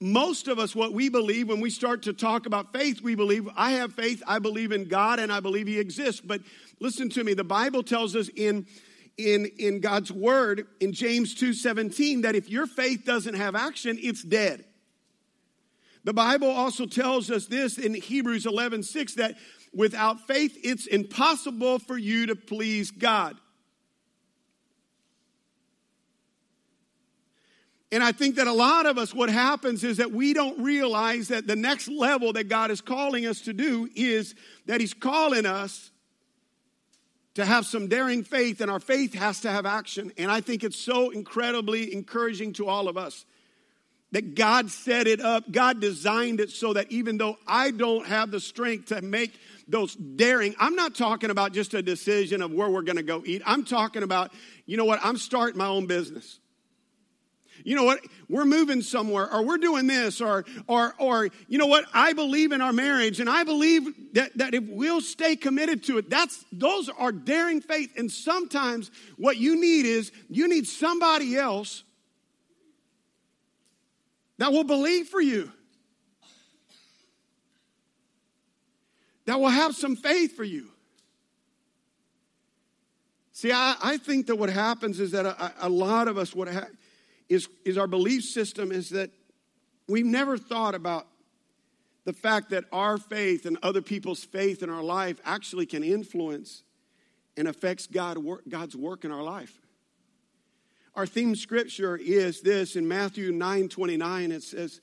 Most 0.00 0.48
of 0.48 0.58
us, 0.58 0.74
what 0.74 0.94
we 0.94 1.10
believe 1.10 1.48
when 1.48 1.60
we 1.60 1.68
start 1.68 2.04
to 2.04 2.14
talk 2.14 2.46
about 2.46 2.72
faith, 2.72 3.02
we 3.02 3.14
believe, 3.14 3.46
I 3.54 3.72
have 3.72 3.92
faith, 3.92 4.22
I 4.26 4.38
believe 4.38 4.72
in 4.72 4.86
God, 4.86 5.18
and 5.18 5.30
I 5.30 5.40
believe 5.40 5.66
He 5.66 5.78
exists. 5.78 6.22
But 6.22 6.40
listen 6.78 7.10
to 7.10 7.24
me, 7.24 7.34
the 7.34 7.44
Bible 7.44 7.82
tells 7.82 8.16
us 8.16 8.30
in 8.34 8.66
in, 9.18 9.46
in 9.58 9.80
God's 9.80 10.10
word 10.10 10.66
in 10.80 10.92
James 10.92 11.34
2:17 11.34 12.22
that 12.22 12.34
if 12.34 12.48
your 12.48 12.66
faith 12.66 13.04
doesn't 13.04 13.34
have 13.34 13.54
action, 13.54 13.98
it's 14.00 14.22
dead. 14.22 14.64
The 16.04 16.12
Bible 16.12 16.50
also 16.50 16.86
tells 16.86 17.30
us 17.30 17.46
this 17.46 17.78
in 17.78 17.94
Hebrews 17.94 18.46
11:6 18.46 19.14
that 19.14 19.36
without 19.72 20.26
faith 20.26 20.58
it's 20.62 20.86
impossible 20.86 21.78
for 21.78 21.98
you 21.98 22.26
to 22.26 22.36
please 22.36 22.90
God. 22.90 23.38
And 27.92 28.04
I 28.04 28.12
think 28.12 28.36
that 28.36 28.46
a 28.46 28.52
lot 28.52 28.86
of 28.86 28.98
us, 28.98 29.12
what 29.12 29.30
happens 29.30 29.82
is 29.82 29.96
that 29.96 30.12
we 30.12 30.32
don't 30.32 30.62
realize 30.62 31.28
that 31.28 31.48
the 31.48 31.56
next 31.56 31.88
level 31.88 32.32
that 32.34 32.48
God 32.48 32.70
is 32.70 32.80
calling 32.80 33.26
us 33.26 33.40
to 33.42 33.52
do 33.52 33.88
is 33.96 34.34
that 34.66 34.80
He's 34.80 34.94
calling 34.94 35.44
us 35.44 35.90
to 37.34 37.44
have 37.44 37.66
some 37.66 37.88
daring 37.88 38.22
faith, 38.22 38.60
and 38.60 38.70
our 38.70 38.80
faith 38.80 39.14
has 39.14 39.40
to 39.40 39.50
have 39.50 39.66
action. 39.66 40.12
And 40.16 40.30
I 40.30 40.40
think 40.40 40.62
it's 40.62 40.78
so 40.78 41.10
incredibly 41.10 41.92
encouraging 41.92 42.52
to 42.54 42.66
all 42.66 42.88
of 42.88 42.96
us 42.96 43.24
that 44.12 44.34
God 44.34 44.70
set 44.70 45.06
it 45.06 45.20
up, 45.20 45.50
God 45.50 45.80
designed 45.80 46.40
it 46.40 46.50
so 46.50 46.72
that 46.72 46.90
even 46.90 47.18
though 47.18 47.36
I 47.46 47.70
don't 47.70 48.06
have 48.06 48.30
the 48.30 48.40
strength 48.40 48.86
to 48.86 49.02
make 49.02 49.38
those 49.68 49.94
daring, 49.94 50.54
I'm 50.58 50.74
not 50.74 50.94
talking 50.94 51.30
about 51.30 51.52
just 51.52 51.74
a 51.74 51.82
decision 51.82 52.42
of 52.42 52.50
where 52.52 52.68
we're 52.68 52.82
gonna 52.82 53.02
go 53.02 53.22
eat. 53.24 53.42
I'm 53.46 53.64
talking 53.64 54.02
about, 54.02 54.32
you 54.66 54.76
know 54.76 54.84
what, 54.84 55.00
I'm 55.02 55.16
starting 55.16 55.58
my 55.58 55.66
own 55.66 55.86
business 55.86 56.40
you 57.64 57.76
know 57.76 57.84
what 57.84 58.00
we're 58.28 58.44
moving 58.44 58.82
somewhere 58.82 59.32
or 59.32 59.44
we're 59.44 59.58
doing 59.58 59.86
this 59.86 60.20
or 60.20 60.44
or 60.66 60.94
or 60.98 61.28
you 61.48 61.58
know 61.58 61.66
what 61.66 61.84
i 61.92 62.12
believe 62.12 62.52
in 62.52 62.60
our 62.60 62.72
marriage 62.72 63.20
and 63.20 63.28
i 63.28 63.44
believe 63.44 64.14
that, 64.14 64.36
that 64.36 64.54
if 64.54 64.64
we'll 64.68 65.00
stay 65.00 65.36
committed 65.36 65.84
to 65.84 65.98
it 65.98 66.08
that's 66.10 66.44
those 66.52 66.88
are 66.88 67.12
daring 67.12 67.60
faith 67.60 67.90
and 67.96 68.10
sometimes 68.10 68.90
what 69.16 69.36
you 69.36 69.60
need 69.60 69.86
is 69.86 70.12
you 70.28 70.48
need 70.48 70.66
somebody 70.66 71.36
else 71.36 71.84
that 74.40 74.52
will 74.52 74.64
believe 74.64 75.06
for 75.06 75.20
you 75.20 75.52
that 79.26 79.38
will 79.38 79.48
have 79.48 79.76
some 79.76 79.94
faith 79.94 80.36
for 80.36 80.44
you 80.44 80.70
See, 83.40 83.52
I, 83.52 83.74
I 83.82 83.96
think 83.96 84.26
that 84.26 84.36
what 84.36 84.50
happens 84.50 85.00
is 85.00 85.12
that 85.12 85.24
a, 85.24 85.54
a 85.60 85.68
lot 85.70 86.08
of 86.08 86.18
us, 86.18 86.34
what 86.34 86.48
ha- 86.48 86.66
is, 87.30 87.48
is 87.64 87.78
our 87.78 87.86
belief 87.86 88.22
system 88.22 88.70
is 88.70 88.90
that 88.90 89.10
we've 89.88 90.04
never 90.04 90.36
thought 90.36 90.74
about 90.74 91.06
the 92.04 92.12
fact 92.12 92.50
that 92.50 92.64
our 92.70 92.98
faith 92.98 93.46
and 93.46 93.56
other 93.62 93.80
people's 93.80 94.22
faith 94.24 94.62
in 94.62 94.68
our 94.68 94.82
life 94.82 95.18
actually 95.24 95.64
can 95.64 95.82
influence 95.82 96.64
and 97.38 97.48
affects 97.48 97.86
God, 97.86 98.18
God's 98.46 98.76
work 98.76 99.06
in 99.06 99.10
our 99.10 99.22
life. 99.22 99.59
Our 100.94 101.06
theme 101.06 101.36
scripture 101.36 101.96
is 101.96 102.40
this 102.40 102.76
in 102.76 102.86
Matthew 102.86 103.32
9 103.32 103.68
29. 103.68 104.32
It 104.32 104.42
says, 104.42 104.80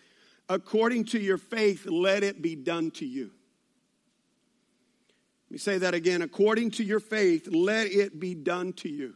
According 0.50 1.06
to 1.06 1.20
your 1.20 1.38
faith, 1.38 1.86
let 1.86 2.24
it 2.24 2.42
be 2.42 2.56
done 2.56 2.92
to 2.92 3.06
you. 3.06 3.32
Let 5.48 5.52
me 5.52 5.58
say 5.58 5.78
that 5.80 5.94
again. 5.94 6.22
According 6.22 6.72
to 6.72 6.84
your 6.84 7.00
faith, 7.00 7.48
let 7.52 7.88
it 7.88 8.20
be 8.20 8.34
done 8.34 8.74
to 8.74 8.90
you. 8.90 9.16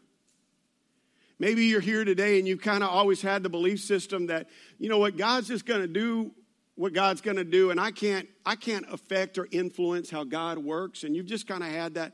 Maybe 1.40 1.66
you're 1.66 1.82
here 1.82 2.06
today 2.06 2.38
and 2.38 2.48
you've 2.48 2.62
kind 2.62 2.84
of 2.84 2.90
always 2.90 3.22
had 3.22 3.44
the 3.44 3.50
belief 3.50 3.80
system 3.80 4.28
that, 4.28 4.48
you 4.78 4.90
know 4.90 5.00
what, 5.00 5.18
God's 5.18 5.48
just 5.48 5.66
going 5.66 5.82
to 5.82 5.88
do 5.88 6.32
what 6.76 6.94
God's 6.94 7.22
going 7.22 7.38
to 7.38 7.44
do, 7.44 7.70
and 7.70 7.80
I 7.80 7.92
can't, 7.92 8.28
I 8.46 8.56
can't 8.56 8.86
affect 8.92 9.38
or 9.38 9.48
influence 9.52 10.10
how 10.10 10.24
God 10.24 10.58
works. 10.58 11.04
And 11.04 11.16
you've 11.16 11.28
just 11.28 11.48
kind 11.48 11.64
of 11.64 11.70
had 11.70 11.94
that 11.96 12.14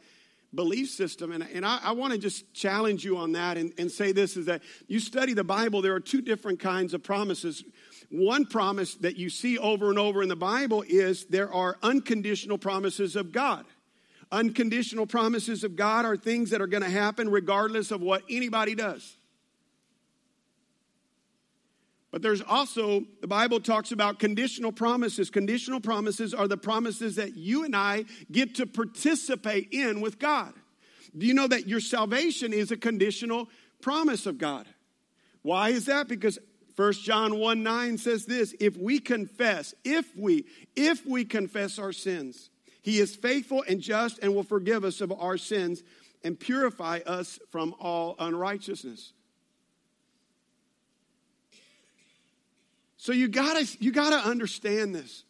belief 0.53 0.89
system. 0.89 1.31
And, 1.31 1.45
and 1.53 1.65
I, 1.65 1.79
I 1.83 1.91
want 1.91 2.13
to 2.13 2.19
just 2.19 2.53
challenge 2.53 3.03
you 3.03 3.17
on 3.17 3.33
that 3.33 3.57
and, 3.57 3.73
and 3.77 3.91
say 3.91 4.11
this 4.11 4.37
is 4.37 4.45
that 4.45 4.61
you 4.87 4.99
study 4.99 5.33
the 5.33 5.43
Bible, 5.43 5.81
there 5.81 5.93
are 5.93 5.99
two 5.99 6.21
different 6.21 6.59
kinds 6.59 6.93
of 6.93 7.03
promises. 7.03 7.63
One 8.09 8.45
promise 8.45 8.95
that 8.95 9.17
you 9.17 9.29
see 9.29 9.57
over 9.57 9.89
and 9.89 9.99
over 9.99 10.23
in 10.23 10.29
the 10.29 10.35
Bible 10.35 10.83
is 10.87 11.25
there 11.25 11.51
are 11.53 11.77
unconditional 11.83 12.57
promises 12.57 13.15
of 13.15 13.31
God. 13.31 13.65
Unconditional 14.31 15.05
promises 15.05 15.63
of 15.63 15.75
God 15.75 16.05
are 16.05 16.17
things 16.17 16.49
that 16.49 16.61
are 16.61 16.67
going 16.67 16.83
to 16.83 16.89
happen 16.89 17.29
regardless 17.29 17.91
of 17.91 18.01
what 18.01 18.23
anybody 18.29 18.75
does. 18.75 19.16
But 22.11 22.21
there's 22.21 22.41
also, 22.41 23.03
the 23.21 23.27
Bible 23.27 23.59
talks 23.59 23.91
about 23.91 24.19
conditional 24.19 24.71
promises. 24.71 25.29
Conditional 25.29 25.81
promises 25.81 26.33
are 26.33 26.47
the 26.47 26.57
promises 26.57 27.15
that 27.15 27.35
you 27.35 27.65
and 27.65 27.75
I 27.75 28.05
get 28.31 28.55
to 28.55 28.65
participate 28.65 29.69
in 29.71 29.99
with 29.99 30.17
God. 30.17 30.53
Do 31.17 31.25
you 31.25 31.33
know 31.33 31.47
that 31.47 31.67
your 31.67 31.79
salvation 31.79 32.53
is 32.53 32.71
a 32.71 32.77
conditional 32.77 33.49
promise 33.81 34.25
of 34.25 34.37
God? 34.37 34.67
Why 35.41 35.69
is 35.69 35.85
that? 35.85 36.07
Because 36.07 36.39
1 36.75 36.93
John 36.93 37.39
1 37.39 37.63
9 37.63 37.97
says 37.97 38.25
this 38.25 38.55
if 38.59 38.77
we 38.77 38.99
confess, 38.99 39.73
if 39.83 40.15
we, 40.15 40.45
if 40.75 41.05
we 41.05 41.25
confess 41.25 41.79
our 41.79 41.91
sins, 41.91 42.49
he 42.81 42.99
is 42.99 43.15
faithful 43.15 43.63
and 43.67 43.81
just 43.81 44.19
and 44.19 44.33
will 44.33 44.43
forgive 44.43 44.85
us 44.85 45.01
of 45.01 45.11
our 45.11 45.37
sins 45.37 45.83
and 46.23 46.39
purify 46.39 46.99
us 47.05 47.39
from 47.51 47.75
all 47.79 48.15
unrighteousness. 48.19 49.13
So 52.97 53.11
you 53.11 53.27
gotta, 53.27 53.67
you 53.79 53.91
gotta 53.91 54.17
understand 54.17 54.93
this. 54.93 55.23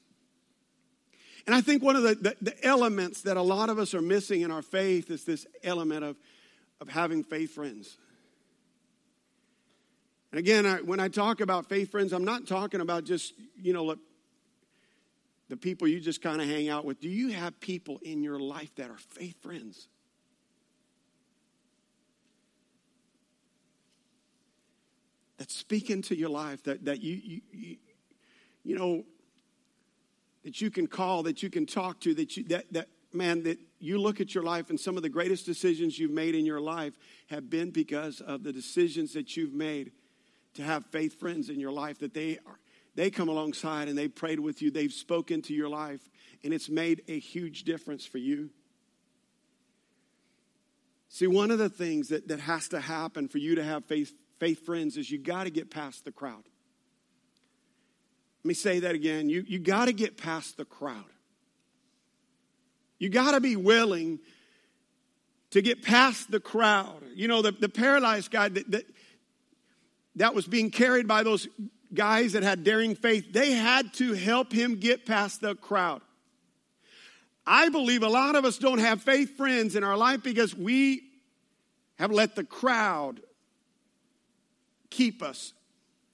And 1.45 1.55
I 1.55 1.61
think 1.61 1.81
one 1.83 1.95
of 1.95 2.03
the, 2.03 2.15
the, 2.15 2.35
the, 2.41 2.65
elements 2.65 3.21
that 3.21 3.37
a 3.37 3.41
lot 3.41 3.69
of 3.69 3.79
us 3.79 3.93
are 3.93 4.01
missing 4.01 4.41
in 4.41 4.51
our 4.51 4.61
faith 4.61 5.09
is 5.09 5.23
this 5.23 5.45
element 5.63 6.03
of, 6.03 6.17
of 6.81 6.89
having 6.89 7.23
faith 7.23 7.53
friends. 7.53 7.97
And 10.31 10.39
again, 10.39 10.65
I, 10.65 10.77
when 10.81 10.99
I 10.99 11.07
talk 11.07 11.39
about 11.39 11.69
faith 11.69 11.91
friends, 11.91 12.11
I'm 12.11 12.25
not 12.25 12.47
talking 12.47 12.81
about 12.81 13.05
just, 13.05 13.33
you 13.55 13.71
know, 13.71 13.85
look, 13.85 13.99
the 15.49 15.55
people 15.55 15.87
you 15.87 16.01
just 16.01 16.21
kind 16.21 16.41
of 16.41 16.47
hang 16.47 16.67
out 16.67 16.83
with. 16.83 16.99
Do 16.99 17.07
you 17.07 17.29
have 17.29 17.57
people 17.61 17.99
in 18.01 18.23
your 18.23 18.39
life 18.39 18.73
that 18.75 18.89
are 18.89 18.97
faith 18.97 19.41
friends? 19.41 19.87
That 25.37 25.51
speak 25.51 25.89
into 25.89 26.15
your 26.15 26.29
life, 26.29 26.63
that, 26.63 26.85
that 26.85 27.01
you, 27.01 27.19
you, 27.23 27.41
you, 27.51 27.77
you 28.63 28.77
know, 28.77 29.03
that 30.43 30.61
you 30.61 30.71
can 30.71 30.87
call, 30.87 31.23
that 31.23 31.43
you 31.43 31.49
can 31.49 31.65
talk 31.65 31.99
to, 32.01 32.13
that 32.15 32.37
you, 32.37 32.43
that, 32.45 32.65
that, 32.71 32.87
man, 33.13 33.43
that 33.43 33.59
you 33.79 33.99
look 33.99 34.19
at 34.19 34.33
your 34.33 34.43
life 34.43 34.69
and 34.69 34.79
some 34.79 34.97
of 34.97 35.03
the 35.03 35.09
greatest 35.09 35.45
decisions 35.45 35.99
you've 35.99 36.11
made 36.11 36.35
in 36.35 36.45
your 36.45 36.59
life 36.59 36.93
have 37.27 37.49
been 37.49 37.71
because 37.71 38.21
of 38.21 38.43
the 38.43 38.51
decisions 38.51 39.13
that 39.13 39.37
you've 39.37 39.53
made 39.53 39.91
to 40.55 40.63
have 40.63 40.85
faith 40.87 41.19
friends 41.19 41.49
in 41.49 41.59
your 41.59 41.71
life, 41.71 41.99
that 41.99 42.13
they 42.13 42.37
are, 42.45 42.59
they 42.95 43.11
come 43.11 43.29
alongside 43.29 43.87
and 43.87 43.97
they 43.97 44.07
prayed 44.07 44.39
with 44.39 44.61
you, 44.61 44.71
they've 44.71 44.91
spoken 44.91 45.41
to 45.43 45.53
your 45.53 45.69
life, 45.69 46.09
and 46.43 46.53
it's 46.53 46.69
made 46.69 47.03
a 47.07 47.19
huge 47.19 47.63
difference 47.63 48.05
for 48.05 48.17
you. 48.17 48.49
See, 51.09 51.27
one 51.27 51.51
of 51.51 51.59
the 51.59 51.69
things 51.69 52.09
that, 52.09 52.27
that 52.27 52.39
has 52.39 52.67
to 52.69 52.79
happen 52.79 53.27
for 53.27 53.37
you 53.37 53.55
to 53.55 53.63
have 53.63 53.85
faith 53.85 54.13
faith 54.39 54.65
friends 54.65 54.97
is 54.97 55.09
you 55.09 55.17
got 55.17 55.45
to 55.45 55.49
get 55.49 55.69
past 55.71 56.05
the 56.05 56.11
crowd. 56.11 56.43
Let 58.43 58.47
me 58.47 58.53
say 58.53 58.79
that 58.79 58.95
again. 58.95 59.29
You, 59.29 59.43
you 59.47 59.59
got 59.59 59.85
to 59.85 59.93
get 59.93 60.17
past 60.17 60.57
the 60.57 60.65
crowd. 60.65 61.03
You 62.99 63.09
got 63.09 63.31
to 63.31 63.41
be 63.41 63.55
willing 63.55 64.19
to 65.51 65.61
get 65.61 65.83
past 65.83 66.31
the 66.31 66.39
crowd. 66.39 67.03
You 67.15 67.27
know, 67.27 67.41
the, 67.41 67.51
the 67.51 67.69
paralyzed 67.69 68.31
guy 68.31 68.49
that, 68.49 68.71
that, 68.71 68.85
that 70.15 70.35
was 70.35 70.47
being 70.47 70.71
carried 70.71 71.07
by 71.07 71.23
those 71.23 71.47
guys 71.93 72.33
that 72.33 72.43
had 72.43 72.63
daring 72.63 72.95
faith, 72.95 73.31
they 73.31 73.51
had 73.51 73.93
to 73.95 74.13
help 74.13 74.51
him 74.51 74.75
get 74.75 75.05
past 75.05 75.41
the 75.41 75.55
crowd. 75.55 76.01
I 77.45 77.69
believe 77.69 78.03
a 78.03 78.09
lot 78.09 78.35
of 78.35 78.43
us 78.43 78.57
don't 78.57 78.79
have 78.79 79.01
faith 79.01 79.37
friends 79.37 79.75
in 79.75 79.83
our 79.83 79.95
life 79.95 80.21
because 80.21 80.53
we 80.53 81.03
have 81.97 82.11
let 82.11 82.35
the 82.35 82.43
crowd 82.43 83.21
keep 84.89 85.21
us 85.21 85.53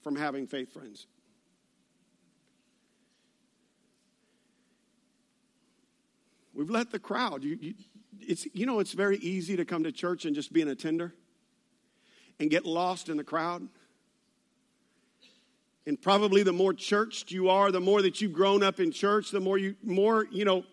from 0.02 0.16
having 0.16 0.48
faith 0.48 0.74
friends. 0.74 1.08
We've 6.54 6.70
let 6.70 6.92
the 6.92 7.00
crowd. 7.00 7.44
You, 7.44 7.58
you, 7.60 7.74
it's, 8.20 8.46
you 8.54 8.66
know, 8.66 8.80
it's 8.80 8.94
very 8.94 9.18
easy 9.18 9.56
to 9.58 9.66
come 9.66 9.84
to 9.84 9.92
church 9.92 10.26
and 10.26 10.36
just 10.36 10.54
be 10.54 10.62
an 10.62 10.68
attender 10.68 11.14
and 12.40 12.50
get 12.50 12.66
lost 12.66 13.10
in 13.10 13.18
the 13.18 13.24
crowd. 13.24 13.68
And 15.86 16.02
probably 16.02 16.44
the 16.44 16.54
more 16.54 16.74
churched 16.74 17.32
you 17.32 17.50
are, 17.50 17.72
the 17.72 17.82
more 17.82 18.02
that 18.02 18.22
you've 18.22 18.34
grown 18.34 18.64
up 18.64 18.80
in 18.80 18.92
church, 18.92 19.32
the 19.32 19.40
more 19.40 19.58
you, 19.58 19.76
more, 19.84 20.28
you 20.32 20.46
know, 20.46 20.64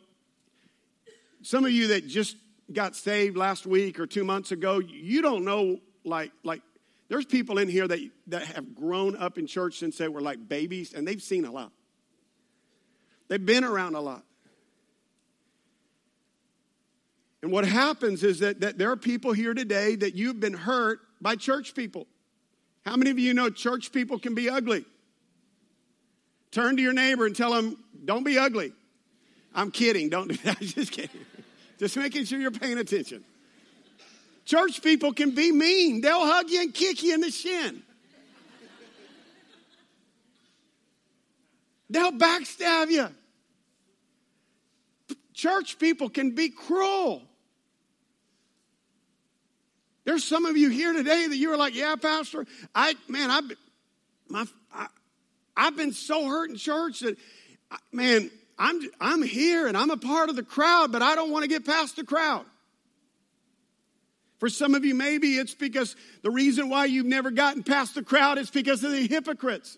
some 1.43 1.65
of 1.65 1.73
you 1.73 1.89
that 1.89 2.07
just 2.07 2.37
got 2.73 2.95
saved 2.95 3.37
last 3.37 3.67
week 3.67 3.99
or 3.99 4.07
two 4.07 4.23
months 4.23 4.53
ago, 4.53 4.79
you 4.79 5.23
don't 5.23 5.45
know 5.45 5.79
like, 6.05 6.31
like 6.45 6.63
there's 7.11 7.27
people 7.27 7.59
in 7.59 7.69
here 7.69 7.89
that, 7.89 7.99
that 8.29 8.45
have 8.45 8.73
grown 8.73 9.17
up 9.17 9.37
in 9.37 9.49
church 9.49 9.79
since 9.81 9.99
they 9.99 10.07
were 10.07 10.21
like 10.21 10.49
babies, 10.49 10.95
and 10.95 11.07
they've 11.07 11.21
seen 11.21 11.45
a 11.45 11.51
lot. 11.51 11.73
They've 13.27 13.45
been 13.45 13.65
around 13.65 13.97
a 13.97 14.01
lot. 14.01 14.23
And 17.43 17.51
what 17.51 17.65
happens 17.65 18.23
is 18.23 18.39
that, 18.39 18.61
that 18.61 18.79
there 18.79 18.93
are 18.93 18.97
people 18.97 19.33
here 19.33 19.55
today 19.55 19.97
that 19.97 20.15
you've 20.15 20.39
been 20.39 20.55
hurt 20.55 21.01
by 21.21 21.35
church 21.35 21.75
people. 21.75 22.07
How 22.87 22.95
many 22.95 23.11
of 23.11 23.19
you 23.19 23.35
know 23.35 23.51
church 23.51 23.91
people 23.91 24.21
can 24.21 24.37
be 24.37 24.49
ugly? 24.49 24.85
Turn 26.53 26.77
to 26.77 26.83
your 26.83 26.93
neighbor 26.93 27.27
and 27.27 27.35
tell 27.35 27.53
them, 27.53 27.77
don't 28.05 28.25
be 28.25 28.39
ugly. 28.39 28.73
I'm 29.53 29.73
kidding. 29.73 30.11
Don't 30.11 30.29
do 30.29 30.37
that. 30.45 30.59
Just 30.61 30.93
kidding. 30.93 31.11
Just 31.77 31.97
making 31.97 32.25
sure 32.27 32.39
you're 32.39 32.53
paying 32.53 32.79
attention. 32.79 33.25
Church 34.51 34.83
people 34.83 35.13
can 35.13 35.31
be 35.31 35.53
mean, 35.53 36.01
they'll 36.01 36.27
hug 36.27 36.51
you 36.51 36.61
and 36.63 36.75
kick 36.75 37.05
you 37.05 37.15
in 37.15 37.21
the 37.21 37.31
shin. 37.31 37.85
They'll 41.89 42.11
backstab 42.11 42.91
you. 42.91 43.07
Church 45.35 45.79
people 45.79 46.09
can 46.09 46.35
be 46.35 46.49
cruel. 46.49 47.23
There's 50.05 50.25
some 50.25 50.45
of 50.47 50.57
you 50.57 50.69
here 50.69 50.95
today 50.95 51.29
that 51.29 51.37
you 51.37 51.53
are 51.53 51.57
like, 51.57 51.77
yeah, 51.77 51.95
Pastor, 51.95 52.45
I 52.75 52.97
man, 53.07 53.31
I've 53.31 53.53
my 54.29 54.47
I, 54.75 54.89
I've 55.57 55.77
been 55.77 55.93
so 55.93 56.27
hurt 56.27 56.51
in 56.51 56.57
church 56.57 57.01
that 57.01 57.17
man, 57.93 58.33
I'm 58.59 58.81
I'm 59.01 59.23
here 59.23 59.69
and 59.69 59.77
I'm 59.77 59.91
a 59.91 59.97
part 59.97 60.29
of 60.29 60.35
the 60.35 60.43
crowd, 60.43 60.91
but 60.91 61.03
I 61.03 61.15
don't 61.15 61.31
want 61.31 61.45
to 61.45 61.49
get 61.49 61.65
past 61.65 61.95
the 61.95 62.05
crowd. 62.05 62.47
For 64.41 64.49
some 64.49 64.75
of 64.75 64.87
you, 64.87 64.95
maybe 64.95 65.37
it's 65.37 65.55
because 65.55 65.95
the 66.23 66.31
reason 66.31 66.71
why 66.71 66.87
you've 66.87 67.07
never 67.07 67.31
gotten 67.31 67.63
past 67.63 67.95
the 67.95 68.03
crowd 68.03 68.39
is 68.39 68.51
because 68.51 68.83
of 68.83 68.91
the 68.91 69.07
hypocrites. 69.07 69.77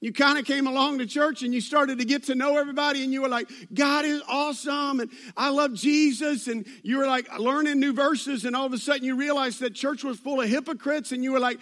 You 0.00 0.10
kind 0.14 0.38
of 0.38 0.46
came 0.46 0.66
along 0.66 1.00
to 1.00 1.06
church 1.06 1.42
and 1.42 1.52
you 1.52 1.60
started 1.60 1.98
to 1.98 2.06
get 2.06 2.24
to 2.24 2.34
know 2.34 2.56
everybody, 2.56 3.04
and 3.04 3.12
you 3.12 3.20
were 3.20 3.28
like, 3.28 3.50
God 3.74 4.06
is 4.06 4.22
awesome, 4.26 5.00
and 5.00 5.10
I 5.36 5.50
love 5.50 5.74
Jesus. 5.74 6.48
And 6.48 6.64
you 6.82 6.96
were 6.96 7.06
like 7.06 7.38
learning 7.38 7.78
new 7.80 7.92
verses, 7.92 8.46
and 8.46 8.56
all 8.56 8.64
of 8.64 8.72
a 8.72 8.78
sudden 8.78 9.04
you 9.04 9.14
realized 9.14 9.60
that 9.60 9.74
church 9.74 10.02
was 10.02 10.18
full 10.18 10.40
of 10.40 10.48
hypocrites, 10.48 11.12
and 11.12 11.22
you 11.22 11.32
were 11.32 11.38
like, 11.38 11.60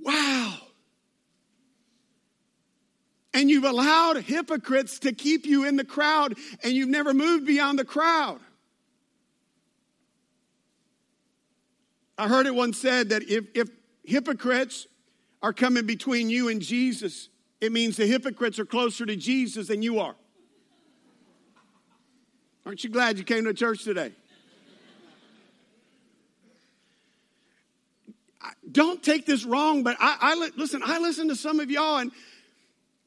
wow. 0.00 0.56
And 3.34 3.50
you've 3.50 3.64
allowed 3.64 4.16
hypocrites 4.22 5.00
to 5.00 5.12
keep 5.12 5.44
you 5.44 5.66
in 5.66 5.76
the 5.76 5.84
crowd, 5.84 6.38
and 6.64 6.72
you've 6.72 6.88
never 6.88 7.12
moved 7.12 7.44
beyond 7.44 7.78
the 7.78 7.84
crowd. 7.84 8.40
I 12.20 12.28
heard 12.28 12.46
it 12.46 12.54
once 12.54 12.76
said 12.76 13.08
that 13.08 13.22
if, 13.30 13.46
if 13.54 13.70
hypocrites 14.04 14.86
are 15.40 15.54
coming 15.54 15.86
between 15.86 16.28
you 16.28 16.50
and 16.50 16.60
Jesus, 16.60 17.30
it 17.62 17.72
means 17.72 17.96
the 17.96 18.06
hypocrites 18.06 18.58
are 18.58 18.66
closer 18.66 19.06
to 19.06 19.16
Jesus 19.16 19.68
than 19.68 19.80
you 19.80 20.00
are. 20.00 20.14
Aren't 22.66 22.84
you 22.84 22.90
glad 22.90 23.16
you 23.16 23.24
came 23.24 23.44
to 23.46 23.54
church 23.54 23.84
today? 23.84 24.12
Don't 28.70 29.02
take 29.02 29.24
this 29.24 29.46
wrong, 29.46 29.82
but 29.82 29.96
I, 29.98 30.16
I 30.20 30.50
listen. 30.58 30.82
I 30.84 30.98
listen 30.98 31.28
to 31.28 31.36
some 31.36 31.58
of 31.58 31.70
y'all 31.70 31.98
and 31.98 32.12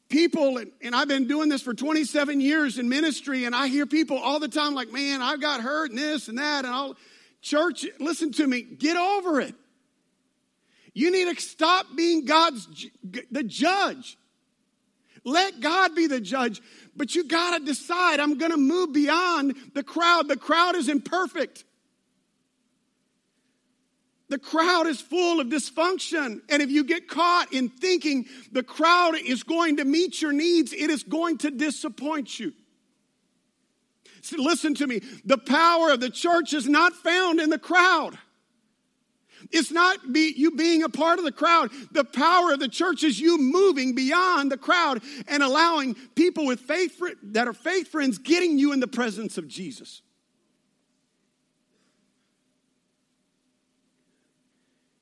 people, 0.10 0.58
and, 0.58 0.72
and 0.82 0.96
I've 0.96 1.08
been 1.08 1.28
doing 1.28 1.50
this 1.50 1.62
for 1.62 1.76
27 1.76 2.42
years 2.42 2.80
in 2.80 2.90
ministry, 2.90 3.46
and 3.46 3.56
I 3.56 3.68
hear 3.68 3.86
people 3.86 4.18
all 4.18 4.40
the 4.40 4.48
time 4.48 4.74
like, 4.74 4.92
"Man, 4.92 5.22
I've 5.22 5.40
got 5.40 5.62
hurt 5.62 5.92
and 5.92 6.00
this 6.00 6.28
and 6.30 6.40
that," 6.40 6.66
and 6.66 6.74
all. 6.74 6.96
Church, 7.44 7.86
listen 8.00 8.32
to 8.32 8.48
me. 8.48 8.62
Get 8.62 8.96
over 8.96 9.42
it. 9.42 9.54
You 10.94 11.12
need 11.12 11.36
to 11.36 11.42
stop 11.42 11.86
being 11.96 12.24
God's 12.24 12.68
the 13.30 13.44
judge. 13.44 14.18
Let 15.26 15.60
God 15.60 15.94
be 15.94 16.08
the 16.08 16.22
judge. 16.22 16.62
But 16.96 17.16
you 17.16 17.26
got 17.26 17.58
to 17.58 17.66
decide 17.66 18.20
I'm 18.20 18.38
going 18.38 18.52
to 18.52 18.58
move 18.58 18.94
beyond 18.94 19.56
the 19.74 19.84
crowd. 19.84 20.30
The 20.30 20.38
crowd 20.38 20.76
is 20.76 20.88
imperfect. 20.88 21.66
The 24.30 24.40
crowd 24.40 24.88
is 24.88 25.02
full 25.02 25.42
of 25.42 25.48
dysfunction. 25.48 26.42
And 26.50 26.62
if 26.62 26.72
you 26.72 26.86
get 26.86 27.10
caught 27.10 27.52
in 27.52 27.68
thinking 27.68 28.26
the 28.54 28.64
crowd 28.64 29.16
is 29.16 29.44
going 29.44 29.78
to 29.78 29.86
meet 29.86 30.22
your 30.22 30.32
needs, 30.32 30.72
it 30.72 30.90
is 30.90 31.04
going 31.04 31.40
to 31.40 31.52
disappoint 31.52 32.40
you. 32.40 32.54
Listen 34.32 34.74
to 34.76 34.88
me. 34.88 35.02
The 35.26 35.38
power 35.38 35.92
of 35.92 36.00
the 36.00 36.10
church 36.10 36.54
is 36.54 36.68
not 36.68 36.94
found 36.94 37.40
in 37.40 37.50
the 37.50 37.60
crowd. 37.60 38.18
It's 39.52 39.72
not 39.72 40.14
be, 40.14 40.34
you 40.36 40.52
being 40.52 40.84
a 40.84 40.90
part 40.90 41.20
of 41.20 41.26
the 41.26 41.32
crowd. 41.32 41.72
The 41.92 42.06
power 42.06 42.54
of 42.54 42.60
the 42.60 42.68
church 42.68 43.04
is 43.04 43.20
you 43.20 43.38
moving 43.38 43.94
beyond 43.94 44.52
the 44.52 44.58
crowd 44.58 45.02
and 45.28 45.44
allowing 45.44 45.96
people 46.16 46.46
with 46.46 46.62
faith 46.62 47.02
that 47.24 47.48
are 47.48 47.54
faith 47.54 47.90
friends 47.90 48.18
getting 48.18 48.58
you 48.58 48.72
in 48.72 48.80
the 48.80 48.88
presence 48.88 49.38
of 49.38 49.48
Jesus. 49.48 50.02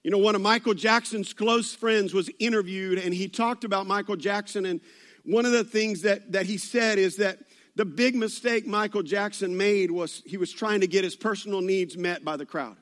You 0.03 0.09
know, 0.09 0.17
one 0.17 0.33
of 0.33 0.41
Michael 0.41 0.73
Jackson's 0.73 1.31
close 1.31 1.75
friends 1.75 2.13
was 2.13 2.29
interviewed 2.39 2.97
and 2.97 3.13
he 3.13 3.27
talked 3.27 3.63
about 3.63 3.85
Michael 3.85 4.15
Jackson. 4.15 4.65
And 4.65 4.81
one 5.23 5.45
of 5.45 5.51
the 5.51 5.63
things 5.63 6.01
that, 6.01 6.31
that 6.31 6.47
he 6.47 6.57
said 6.57 6.97
is 6.97 7.17
that 7.17 7.37
the 7.75 7.85
big 7.85 8.15
mistake 8.15 8.67
Michael 8.67 9.03
Jackson 9.03 9.55
made 9.55 9.91
was 9.91 10.21
he 10.25 10.37
was 10.37 10.51
trying 10.51 10.81
to 10.81 10.87
get 10.87 11.03
his 11.03 11.15
personal 11.15 11.61
needs 11.61 11.97
met 11.97 12.23
by 12.23 12.37
the 12.37 12.45
crowd. 12.45 12.75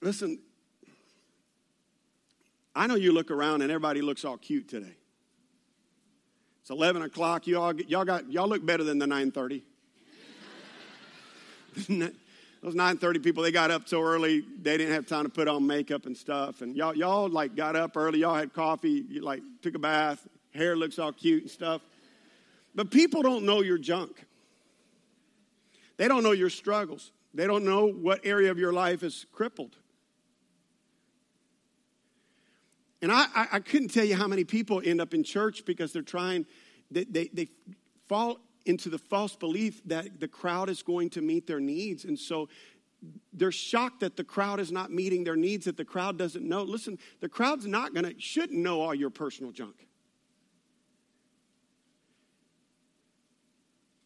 Listen, 0.00 0.40
I 2.74 2.86
know 2.86 2.96
you 2.96 3.12
look 3.12 3.30
around 3.30 3.62
and 3.62 3.70
everybody 3.70 4.02
looks 4.02 4.24
all 4.24 4.36
cute 4.36 4.68
today. 4.68 4.96
It's 6.62 6.70
11 6.70 7.02
o'clock. 7.02 7.46
You 7.46 7.60
all, 7.60 7.74
y'all, 7.74 8.04
got, 8.04 8.30
y'all 8.30 8.48
look 8.48 8.64
better 8.64 8.82
than 8.82 8.98
the 8.98 9.06
930. 9.06 9.62
Those 12.62 12.76
930 12.76 13.18
people, 13.18 13.42
they 13.42 13.50
got 13.50 13.72
up 13.72 13.88
so 13.88 14.00
early, 14.00 14.44
they 14.60 14.76
didn't 14.76 14.94
have 14.94 15.06
time 15.06 15.24
to 15.24 15.28
put 15.28 15.48
on 15.48 15.66
makeup 15.66 16.06
and 16.06 16.16
stuff. 16.16 16.62
And 16.62 16.76
y'all, 16.76 16.94
y'all 16.94 17.28
like 17.28 17.56
got 17.56 17.74
up 17.74 17.96
early. 17.96 18.20
Y'all 18.20 18.36
had 18.36 18.52
coffee. 18.52 19.04
You 19.08 19.20
like 19.20 19.42
took 19.62 19.74
a 19.74 19.80
bath. 19.80 20.26
Hair 20.54 20.76
looks 20.76 20.98
all 20.98 21.12
cute 21.12 21.42
and 21.42 21.50
stuff. 21.50 21.82
But 22.74 22.90
people 22.90 23.22
don't 23.22 23.44
know 23.44 23.62
your 23.62 23.78
junk. 23.78 24.24
They 25.96 26.06
don't 26.06 26.22
know 26.22 26.32
your 26.32 26.50
struggles. 26.50 27.10
They 27.34 27.48
don't 27.48 27.64
know 27.64 27.86
what 27.86 28.20
area 28.24 28.50
of 28.50 28.58
your 28.58 28.72
life 28.72 29.02
is 29.02 29.26
crippled. 29.32 29.76
And 33.00 33.10
I, 33.10 33.26
I, 33.34 33.48
I, 33.52 33.58
couldn't 33.58 33.88
tell 33.88 34.04
you 34.04 34.14
how 34.14 34.28
many 34.28 34.44
people 34.44 34.80
end 34.84 35.00
up 35.00 35.12
in 35.12 35.24
church 35.24 35.64
because 35.64 35.92
they're 35.92 36.02
trying, 36.02 36.46
they, 36.88 37.02
they, 37.02 37.30
they 37.32 37.48
fall 38.06 38.38
into 38.64 38.88
the 38.88 38.98
false 38.98 39.34
belief 39.34 39.82
that 39.86 40.20
the 40.20 40.28
crowd 40.28 40.68
is 40.68 40.82
going 40.82 41.10
to 41.10 41.20
meet 41.20 41.46
their 41.46 41.60
needs. 41.60 42.04
And 42.04 42.18
so 42.18 42.48
they're 43.32 43.52
shocked 43.52 44.00
that 44.00 44.16
the 44.16 44.24
crowd 44.24 44.60
is 44.60 44.70
not 44.70 44.92
meeting 44.92 45.24
their 45.24 45.36
needs, 45.36 45.64
that 45.64 45.76
the 45.76 45.84
crowd 45.84 46.18
doesn't 46.18 46.48
know. 46.48 46.62
Listen, 46.62 46.98
the 47.20 47.28
crowd's 47.28 47.66
not 47.66 47.94
going 47.94 48.04
to, 48.04 48.20
shouldn't 48.20 48.58
know 48.58 48.80
all 48.80 48.94
your 48.94 49.10
personal 49.10 49.52
junk. 49.52 49.86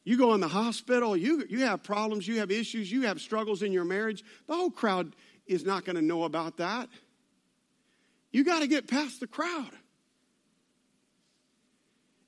You 0.05 0.17
go 0.17 0.35
in 0.35 0.41
the 0.41 0.49
hospital, 0.49 1.17
you, 1.17 1.45
you 1.49 1.65
have 1.65 1.83
problems, 1.83 2.29
you 2.29 2.39
have 2.39 2.53
issues, 2.53 2.91
you 2.93 3.03
have 3.03 3.21
struggles 3.21 3.63
in 3.63 3.73
your 3.73 3.85
marriage. 3.85 4.23
The 4.47 4.55
whole 4.55 4.71
crowd 4.71 5.17
is 5.47 5.65
not 5.65 5.85
going 5.85 5.97
to 5.97 6.03
know 6.03 6.23
about 6.23 6.59
that. 6.59 6.89
You 8.31 8.45
got 8.45 8.61
to 8.61 8.69
get 8.69 8.87
past 8.87 9.19
the 9.19 9.27
crowd. 9.27 9.71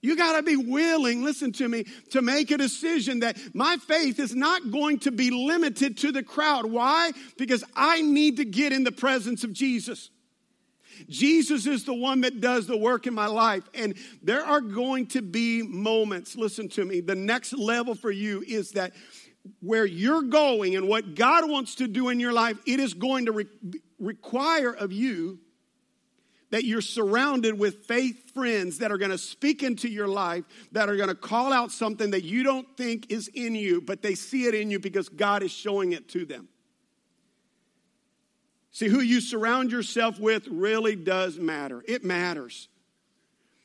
You 0.09 0.17
got 0.17 0.37
to 0.37 0.43
be 0.43 0.57
willing, 0.57 1.23
listen 1.23 1.53
to 1.53 1.69
me, 1.69 1.85
to 2.13 2.23
make 2.23 2.51
a 2.51 2.57
decision 2.57 3.21
that 3.21 3.37
my 3.55 3.77
faith 3.77 4.19
is 4.19 4.35
not 4.35 4.71
going 4.71 5.01
to 5.01 5.11
be 5.11 5.31
limited 5.31 5.99
to 5.99 6.13
the 6.13 6.23
crowd. 6.23 6.65
Why? 6.65 7.13
Because 7.37 7.63
I 7.77 8.01
need 8.01 8.39
to 8.39 8.47
get 8.47 8.73
in 8.73 8.85
the 8.85 8.91
presence 8.91 9.45
of 9.45 9.53
Jesus. 9.53 10.09
Jesus 11.11 11.67
is 11.67 11.85
the 11.85 11.93
one 11.93 12.23
that 12.23 12.41
does 12.41 12.67
the 12.67 12.75
work 12.75 13.07
in 13.07 13.13
my 13.13 13.27
life. 13.27 13.65
And 13.75 13.99
there 14.23 14.43
are 14.43 14.63
going 14.63 15.09
to 15.09 15.21
be 15.21 15.63
moments, 15.63 16.37
listen 16.37 16.71
to 16.71 16.87
me, 16.87 17.03
the 17.03 17.15
next 17.15 17.53
level 17.53 17.95
for 17.95 18.11
you 18.11 18.43
is 18.49 18.71
that 18.71 18.95
where 19.61 19.85
you're 19.85 20.23
going 20.23 20.75
and 20.75 20.89
what 20.89 21.17
God 21.17 21.51
wants 21.51 21.75
to 21.75 21.87
do 21.87 22.09
in 22.09 22.19
your 22.19 22.33
life, 22.33 22.57
it 22.67 22.81
is 22.81 22.95
going 22.95 23.27
to 23.27 23.33
re- 23.33 23.47
require 23.99 24.73
of 24.73 24.91
you 24.91 25.39
that 26.51 26.65
you're 26.65 26.81
surrounded 26.81 27.59
with 27.59 27.85
faith 27.87 28.33
friends 28.33 28.79
that 28.79 28.91
are 28.91 28.99
going 28.99 29.11
to 29.11 29.19
speak 29.19 29.63
into 29.63 29.89
your 29.89 30.09
life, 30.09 30.45
that 30.73 30.89
are 30.89 30.97
going 30.97 31.09
to 31.09 31.15
call 31.15 31.53
out 31.53 31.71
something 31.71 32.11
that 32.11 32.25
you 32.25 32.43
don't 32.43 32.67
think 32.77 33.11
is 33.11 33.29
in 33.29 33.55
you, 33.55 33.81
but 33.81 34.03
they 34.03 34.15
see 34.15 34.47
it 34.47 34.55
in 34.55 34.71
you 34.71 34.79
because 34.79 35.09
God 35.09 35.43
is 35.43 35.51
showing 35.51 35.93
it 35.93 36.09
to 36.11 36.25
them. 36.25 36.49
See, 38.71 38.89
who 38.89 39.01
you 39.01 39.21
surround 39.21 39.73
yourself 39.73 40.21
with 40.21 40.47
really 40.49 40.95
does 40.95 41.37
matter. 41.39 41.83
It 41.87 42.05
matters 42.05 42.69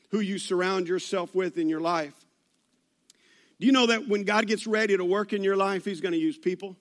who 0.09 0.19
you 0.19 0.37
surround 0.37 0.87
yourself 0.87 1.33
with 1.35 1.57
in 1.57 1.69
your 1.69 1.79
life. 1.79 2.13
Do 3.59 3.67
you 3.67 3.71
know 3.71 3.87
that 3.87 4.07
when 4.07 4.23
God 4.23 4.47
gets 4.47 4.67
ready 4.67 4.97
to 4.97 5.05
work 5.05 5.31
in 5.31 5.43
your 5.43 5.55
life, 5.55 5.85
He's 5.85 6.01
going 6.01 6.13
to 6.13 6.19
use 6.19 6.37
people? 6.37 6.75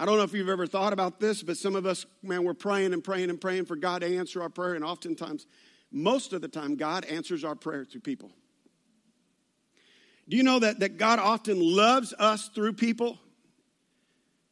I 0.00 0.06
don't 0.06 0.16
know 0.16 0.22
if 0.22 0.32
you've 0.32 0.48
ever 0.48 0.66
thought 0.66 0.94
about 0.94 1.20
this, 1.20 1.42
but 1.42 1.58
some 1.58 1.76
of 1.76 1.84
us, 1.84 2.06
man, 2.22 2.42
we're 2.42 2.54
praying 2.54 2.94
and 2.94 3.04
praying 3.04 3.28
and 3.28 3.38
praying 3.38 3.66
for 3.66 3.76
God 3.76 4.00
to 4.00 4.16
answer 4.16 4.40
our 4.40 4.48
prayer, 4.48 4.72
and 4.72 4.82
oftentimes, 4.82 5.46
most 5.92 6.32
of 6.32 6.40
the 6.40 6.48
time, 6.48 6.76
God 6.76 7.04
answers 7.04 7.44
our 7.44 7.54
prayer 7.54 7.84
through 7.84 8.00
people. 8.00 8.30
Do 10.26 10.38
you 10.38 10.42
know 10.42 10.58
that, 10.58 10.80
that 10.80 10.96
God 10.96 11.18
often 11.18 11.60
loves 11.60 12.14
us 12.18 12.48
through 12.48 12.72
people? 12.72 13.18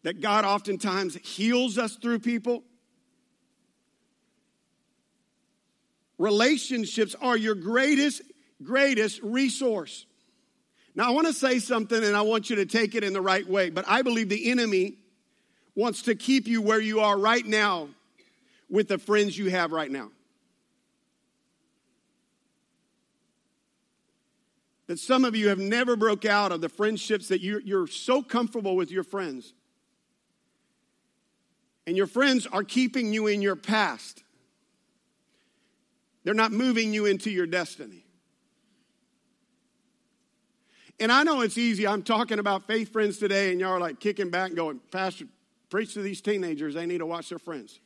That 0.03 0.21
God 0.21 0.45
oftentimes 0.45 1.15
heals 1.15 1.79
us 1.79 1.97
through 1.97 2.19
people? 2.19 2.63
Relationships 6.19 7.17
are 7.23 7.39
your 7.39 7.55
greatest, 7.55 8.21
greatest 8.63 9.23
resource. 9.23 10.05
Now, 10.95 11.09
I 11.09 11.11
want 11.13 11.27
to 11.27 11.33
say 11.33 11.59
something 11.59 12.05
and 12.05 12.15
I 12.15 12.21
want 12.21 12.51
you 12.51 12.57
to 12.57 12.67
take 12.67 12.95
it 12.95 13.03
in 13.03 13.15
the 13.15 13.23
right 13.23 13.49
way, 13.49 13.71
but 13.71 13.87
I 13.89 14.03
believe 14.03 14.29
the 14.29 14.51
enemy 14.51 14.99
wants 15.79 16.03
to 16.03 16.17
keep 16.17 16.49
you 16.49 16.61
where 16.61 16.81
you 16.81 16.99
are 16.99 17.17
right 17.17 17.47
now 17.47 17.89
with 18.69 18.89
the 18.89 18.99
friends 18.99 19.39
you 19.39 19.49
have 19.49 19.71
right 19.71 19.93
now. 19.93 20.11
That 24.89 24.99
some 24.99 25.25
of 25.25 25.37
you 25.37 25.51
have 25.51 25.61
never 25.61 25.95
broke 25.95 26.25
out 26.25 26.51
of 26.51 26.61
the 26.61 26.69
friendships 26.69 27.29
that 27.29 27.43
you're, 27.43 27.61
you're 27.61 27.87
so 27.87 28.25
comfortable 28.25 28.75
with 28.75 28.91
your 28.91 29.05
friends. 29.05 29.55
And 31.87 31.97
your 31.97 32.09
friends 32.09 32.49
are 32.49 32.65
keeping 32.65 33.13
you 33.13 33.29
in 33.29 33.41
your 33.41 33.55
past. 33.55 34.25
They're 36.25 36.35
not 36.35 36.51
moving 36.51 36.93
you 36.93 37.07
into 37.07 37.31
your 37.31 37.47
destiny. 37.47 38.05
And 40.99 41.13
I 41.13 41.23
know 41.23 41.43
it's 41.43 41.57
easy. 41.57 41.87
I'm 41.87 42.03
talking 42.03 42.41
about 42.41 42.67
faith 42.67 42.93
friends 42.93 43.19
today, 43.19 43.53
and 43.53 43.61
y'all 43.61 43.71
are 43.71 43.81
like 43.81 44.01
kicking 44.01 44.29
back 44.29 44.49
and 44.49 44.57
going, 44.57 44.81
Pastor, 44.91 45.27
Preach 45.71 45.95
to 45.95 46.03
these 46.03 46.21
teenagers, 46.21 46.75
they 46.75 46.87
need 46.87 46.99
to 46.99 47.07
watch 47.07 47.29
their 47.29 47.39
friends. 47.39 47.81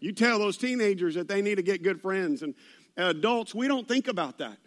You 0.00 0.12
tell 0.12 0.38
those 0.38 0.56
teenagers 0.56 1.14
that 1.14 1.28
they 1.28 1.42
need 1.42 1.56
to 1.56 1.62
get 1.62 1.82
good 1.82 2.00
friends. 2.00 2.42
And 2.42 2.54
adults, 2.96 3.54
we 3.54 3.68
don't 3.68 3.88
think 3.88 4.08
about 4.08 4.38
that. 4.38 4.58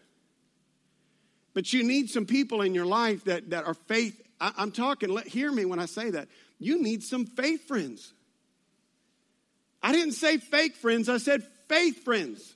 But 1.54 1.74
you 1.74 1.84
need 1.84 2.10
some 2.10 2.26
people 2.26 2.62
in 2.62 2.74
your 2.74 2.86
life 2.86 3.24
that, 3.26 3.50
that 3.50 3.66
are 3.66 3.74
faith. 3.74 4.22
I, 4.40 4.52
am 4.58 4.72
talking, 4.72 5.10
let, 5.10 5.28
hear 5.28 5.52
me 5.52 5.66
when 5.66 5.80
I 5.80 5.86
say 5.86 6.12
that. 6.12 6.28
You 6.60 6.82
need 6.82 7.04
some 7.04 7.26
faith 7.26 7.68
friends. 7.68 8.14
I 9.82 9.92
didn't 9.92 10.14
say 10.14 10.38
fake 10.38 10.76
friends, 10.76 11.10
I 11.10 11.18
said 11.18 11.44
faith 11.68 12.04
friends. 12.04 12.56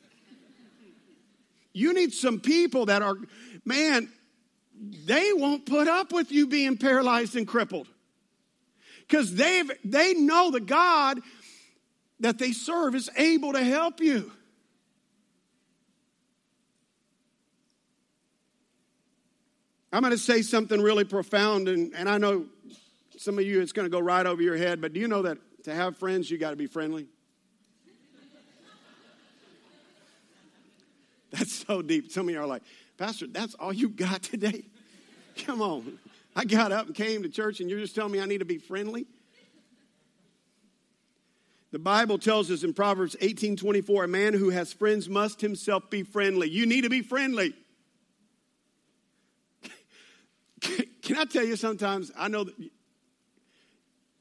You 1.73 1.93
need 1.93 2.13
some 2.13 2.39
people 2.39 2.87
that 2.87 3.01
are, 3.01 3.15
man, 3.63 4.09
they 5.05 5.31
won't 5.33 5.65
put 5.65 5.87
up 5.87 6.11
with 6.11 6.31
you 6.31 6.47
being 6.47 6.77
paralyzed 6.77 7.35
and 7.35 7.47
crippled. 7.47 7.87
Because 9.07 9.35
they 9.35 9.63
they 9.83 10.13
know 10.13 10.51
the 10.51 10.59
God 10.59 11.19
that 12.19 12.37
they 12.37 12.51
serve 12.51 12.95
is 12.95 13.09
able 13.17 13.53
to 13.53 13.63
help 13.63 13.99
you. 13.99 14.31
I'm 19.93 20.01
going 20.01 20.11
to 20.11 20.17
say 20.17 20.41
something 20.41 20.81
really 20.81 21.03
profound, 21.03 21.67
and, 21.67 21.93
and 21.93 22.07
I 22.07 22.17
know 22.17 22.45
some 23.17 23.37
of 23.37 23.45
you 23.45 23.59
it's 23.59 23.73
going 23.73 23.85
to 23.85 23.89
go 23.89 23.99
right 23.99 24.25
over 24.25 24.41
your 24.41 24.55
head, 24.55 24.79
but 24.79 24.93
do 24.93 25.01
you 25.01 25.07
know 25.07 25.23
that 25.23 25.37
to 25.63 25.75
have 25.75 25.97
friends, 25.97 26.31
you 26.31 26.37
got 26.37 26.51
to 26.51 26.55
be 26.55 26.67
friendly? 26.67 27.07
That's 31.31 31.65
so 31.67 31.81
deep. 31.81 32.11
Some 32.11 32.29
of 32.29 32.33
you 32.33 32.39
are 32.39 32.47
like, 32.47 32.63
Pastor, 32.97 33.27
that's 33.27 33.53
all 33.55 33.73
you 33.73 33.89
got 33.89 34.21
today? 34.21 34.63
Come 35.45 35.61
on. 35.61 35.99
I 36.35 36.45
got 36.45 36.71
up 36.71 36.87
and 36.87 36.95
came 36.95 37.23
to 37.23 37.29
church, 37.29 37.59
and 37.59 37.69
you're 37.69 37.79
just 37.79 37.95
telling 37.95 38.11
me 38.11 38.21
I 38.21 38.25
need 38.25 38.39
to 38.39 38.45
be 38.45 38.57
friendly? 38.57 39.05
The 41.71 41.79
Bible 41.79 42.17
tells 42.17 42.51
us 42.51 42.63
in 42.63 42.73
Proverbs 42.73 43.15
18 43.21 43.55
24, 43.55 44.03
a 44.03 44.07
man 44.07 44.33
who 44.33 44.49
has 44.49 44.73
friends 44.73 45.07
must 45.07 45.39
himself 45.39 45.89
be 45.89 46.03
friendly. 46.03 46.49
You 46.49 46.65
need 46.65 46.81
to 46.81 46.89
be 46.89 47.01
friendly. 47.01 47.53
Can 51.01 51.17
I 51.17 51.25
tell 51.25 51.45
you 51.45 51.55
sometimes, 51.55 52.11
I 52.17 52.27
know 52.27 52.43
that, 52.43 52.55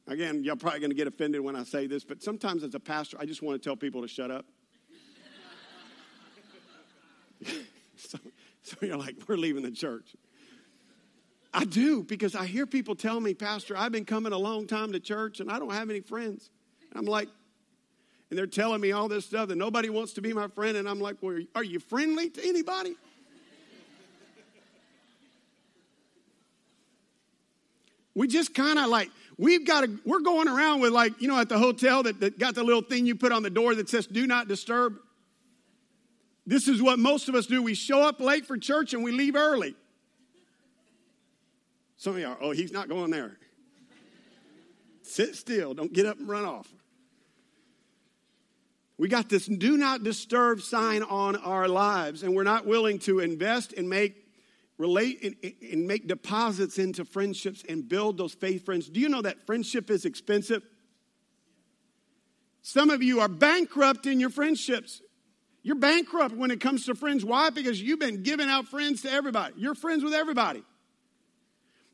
again, 0.07 0.44
y'all 0.44 0.57
probably 0.57 0.81
going 0.81 0.90
to 0.90 0.96
get 0.96 1.09
offended 1.09 1.40
when 1.40 1.57
I 1.57 1.64
say 1.64 1.88
this, 1.88 2.05
but 2.05 2.23
sometimes 2.23 2.62
as 2.62 2.75
a 2.75 2.81
pastor, 2.81 3.16
I 3.20 3.27
just 3.27 3.42
want 3.42 3.61
to 3.61 3.68
tell 3.68 3.77
people 3.77 4.03
to 4.03 4.09
shut 4.09 4.31
up. 4.31 4.46
so, 7.96 8.18
so 8.62 8.77
you're 8.81 8.96
like, 8.96 9.16
we're 9.27 9.37
leaving 9.37 9.64
the 9.64 9.70
church. 9.73 10.14
I 11.52 11.64
do 11.64 12.02
because 12.04 12.36
I 12.36 12.46
hear 12.46 12.66
people 12.66 12.94
tell 12.94 13.20
me, 13.20 13.34
Pastor, 13.34 13.76
I've 13.76 13.92
been 13.92 14.04
coming 14.04 14.32
a 14.32 14.38
long 14.38 14.66
time 14.66 14.92
to 14.92 15.00
church 15.00 15.40
and 15.40 15.50
I 15.50 15.58
don't 15.58 15.72
have 15.72 15.90
any 15.90 16.00
friends. 16.00 16.50
I'm 16.94 17.04
like, 17.04 17.28
and 18.30 18.38
they're 18.38 18.46
telling 18.46 18.80
me 18.80 18.92
all 18.92 19.08
this 19.08 19.26
stuff 19.26 19.48
that 19.48 19.56
nobody 19.56 19.90
wants 19.90 20.12
to 20.12 20.20
be 20.20 20.32
my 20.32 20.46
friend. 20.48 20.76
And 20.76 20.88
I'm 20.88 21.00
like, 21.00 21.16
well, 21.20 21.40
are 21.56 21.64
you 21.64 21.80
friendly 21.80 22.30
to 22.30 22.48
anybody? 22.48 22.94
we 28.14 28.28
just 28.28 28.54
kind 28.54 28.78
of 28.78 28.88
like, 28.88 29.10
we've 29.36 29.66
got 29.66 29.80
to, 29.80 29.90
we're 30.04 30.20
going 30.20 30.46
around 30.46 30.80
with 30.80 30.92
like, 30.92 31.20
you 31.20 31.26
know, 31.26 31.40
at 31.40 31.48
the 31.48 31.58
hotel 31.58 32.04
that, 32.04 32.20
that 32.20 32.38
got 32.38 32.54
the 32.54 32.62
little 32.62 32.82
thing 32.82 33.06
you 33.06 33.16
put 33.16 33.32
on 33.32 33.42
the 33.42 33.50
door 33.50 33.74
that 33.74 33.88
says, 33.88 34.06
do 34.06 34.28
not 34.28 34.46
disturb. 34.46 34.96
This 36.46 36.68
is 36.68 36.80
what 36.80 37.00
most 37.00 37.28
of 37.28 37.34
us 37.34 37.46
do. 37.46 37.62
We 37.62 37.74
show 37.74 38.02
up 38.02 38.20
late 38.20 38.46
for 38.46 38.56
church 38.56 38.94
and 38.94 39.02
we 39.02 39.10
leave 39.10 39.34
early. 39.34 39.74
Some 42.00 42.16
of 42.16 42.24
are, 42.24 42.38
oh, 42.40 42.52
he's 42.52 42.72
not 42.72 42.88
going 42.88 43.10
there. 43.10 43.36
Sit 45.02 45.36
still. 45.36 45.74
Don't 45.74 45.92
get 45.92 46.06
up 46.06 46.18
and 46.18 46.26
run 46.26 46.46
off. 46.46 46.66
We 48.96 49.06
got 49.06 49.28
this 49.28 49.44
do 49.44 49.76
not 49.76 50.02
disturb 50.02 50.62
sign 50.62 51.02
on 51.02 51.36
our 51.36 51.68
lives, 51.68 52.22
and 52.22 52.34
we're 52.34 52.42
not 52.42 52.64
willing 52.64 53.00
to 53.00 53.20
invest 53.20 53.74
and 53.74 53.90
make 53.90 54.14
relate 54.78 55.22
and, 55.22 55.52
and 55.70 55.86
make 55.86 56.08
deposits 56.08 56.78
into 56.78 57.04
friendships 57.04 57.62
and 57.68 57.86
build 57.86 58.16
those 58.16 58.32
faith 58.32 58.64
friends. 58.64 58.88
Do 58.88 58.98
you 58.98 59.10
know 59.10 59.20
that 59.20 59.44
friendship 59.44 59.90
is 59.90 60.06
expensive? 60.06 60.62
Some 62.62 62.88
of 62.88 63.02
you 63.02 63.20
are 63.20 63.28
bankrupt 63.28 64.06
in 64.06 64.20
your 64.20 64.30
friendships. 64.30 65.02
You're 65.62 65.76
bankrupt 65.76 66.34
when 66.34 66.50
it 66.50 66.62
comes 66.62 66.86
to 66.86 66.94
friends. 66.94 67.26
Why? 67.26 67.50
Because 67.50 67.78
you've 67.78 68.00
been 68.00 68.22
giving 68.22 68.48
out 68.48 68.68
friends 68.68 69.02
to 69.02 69.12
everybody. 69.12 69.52
You're 69.58 69.74
friends 69.74 70.02
with 70.02 70.14
everybody. 70.14 70.64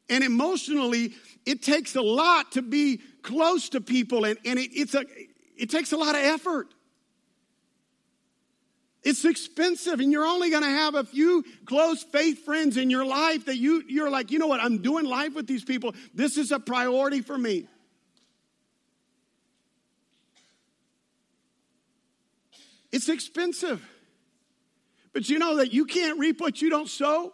And 0.08 0.22
emotionally, 0.22 1.14
it 1.44 1.62
takes 1.62 1.96
a 1.96 2.02
lot 2.02 2.52
to 2.52 2.62
be 2.62 3.00
close 3.22 3.70
to 3.70 3.80
people, 3.80 4.24
and, 4.24 4.38
and 4.44 4.58
it, 4.58 4.70
it's 4.72 4.94
a, 4.94 5.04
it 5.56 5.70
takes 5.70 5.92
a 5.92 5.96
lot 5.96 6.14
of 6.14 6.22
effort. 6.22 6.68
It's 9.02 9.24
expensive, 9.24 10.00
and 10.00 10.10
you're 10.10 10.26
only 10.26 10.50
going 10.50 10.64
to 10.64 10.68
have 10.68 10.96
a 10.96 11.04
few 11.04 11.44
close 11.64 12.02
faith 12.02 12.44
friends 12.44 12.76
in 12.76 12.90
your 12.90 13.04
life 13.04 13.46
that 13.46 13.56
you, 13.56 13.84
you're 13.88 14.10
like, 14.10 14.32
you 14.32 14.38
know 14.40 14.48
what, 14.48 14.60
I'm 14.60 14.78
doing 14.78 15.04
life 15.04 15.34
with 15.34 15.46
these 15.46 15.64
people. 15.64 15.94
This 16.12 16.36
is 16.36 16.50
a 16.50 16.58
priority 16.58 17.20
for 17.20 17.38
me. 17.38 17.68
It's 22.90 23.08
expensive. 23.08 23.86
But 25.12 25.28
you 25.28 25.38
know 25.38 25.56
that 25.56 25.72
you 25.72 25.84
can't 25.84 26.18
reap 26.18 26.40
what 26.40 26.60
you 26.60 26.70
don't 26.70 26.88
sow? 26.88 27.32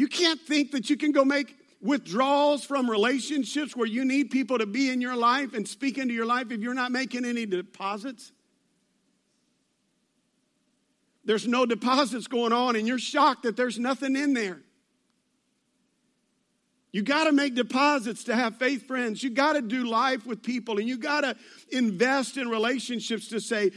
You 0.00 0.08
can't 0.08 0.40
think 0.40 0.70
that 0.70 0.88
you 0.88 0.96
can 0.96 1.12
go 1.12 1.26
make 1.26 1.54
withdrawals 1.82 2.64
from 2.64 2.88
relationships 2.88 3.76
where 3.76 3.86
you 3.86 4.06
need 4.06 4.30
people 4.30 4.56
to 4.56 4.64
be 4.64 4.88
in 4.88 5.02
your 5.02 5.14
life 5.14 5.52
and 5.52 5.68
speak 5.68 5.98
into 5.98 6.14
your 6.14 6.24
life 6.24 6.50
if 6.50 6.62
you're 6.62 6.72
not 6.72 6.90
making 6.90 7.26
any 7.26 7.44
deposits. 7.44 8.32
There's 11.26 11.46
no 11.46 11.66
deposits 11.66 12.28
going 12.28 12.54
on, 12.54 12.76
and 12.76 12.88
you're 12.88 12.98
shocked 12.98 13.42
that 13.42 13.58
there's 13.58 13.78
nothing 13.78 14.16
in 14.16 14.32
there. 14.32 14.62
You 16.92 17.02
got 17.02 17.24
to 17.24 17.32
make 17.32 17.54
deposits 17.54 18.24
to 18.24 18.34
have 18.34 18.56
faith 18.56 18.86
friends. 18.86 19.22
You 19.22 19.28
got 19.28 19.52
to 19.52 19.60
do 19.60 19.84
life 19.84 20.24
with 20.24 20.42
people, 20.42 20.78
and 20.78 20.88
you 20.88 20.96
got 20.96 21.20
to 21.20 21.36
invest 21.68 22.38
in 22.38 22.48
relationships 22.48 23.28
to 23.28 23.38
say, 23.38 23.70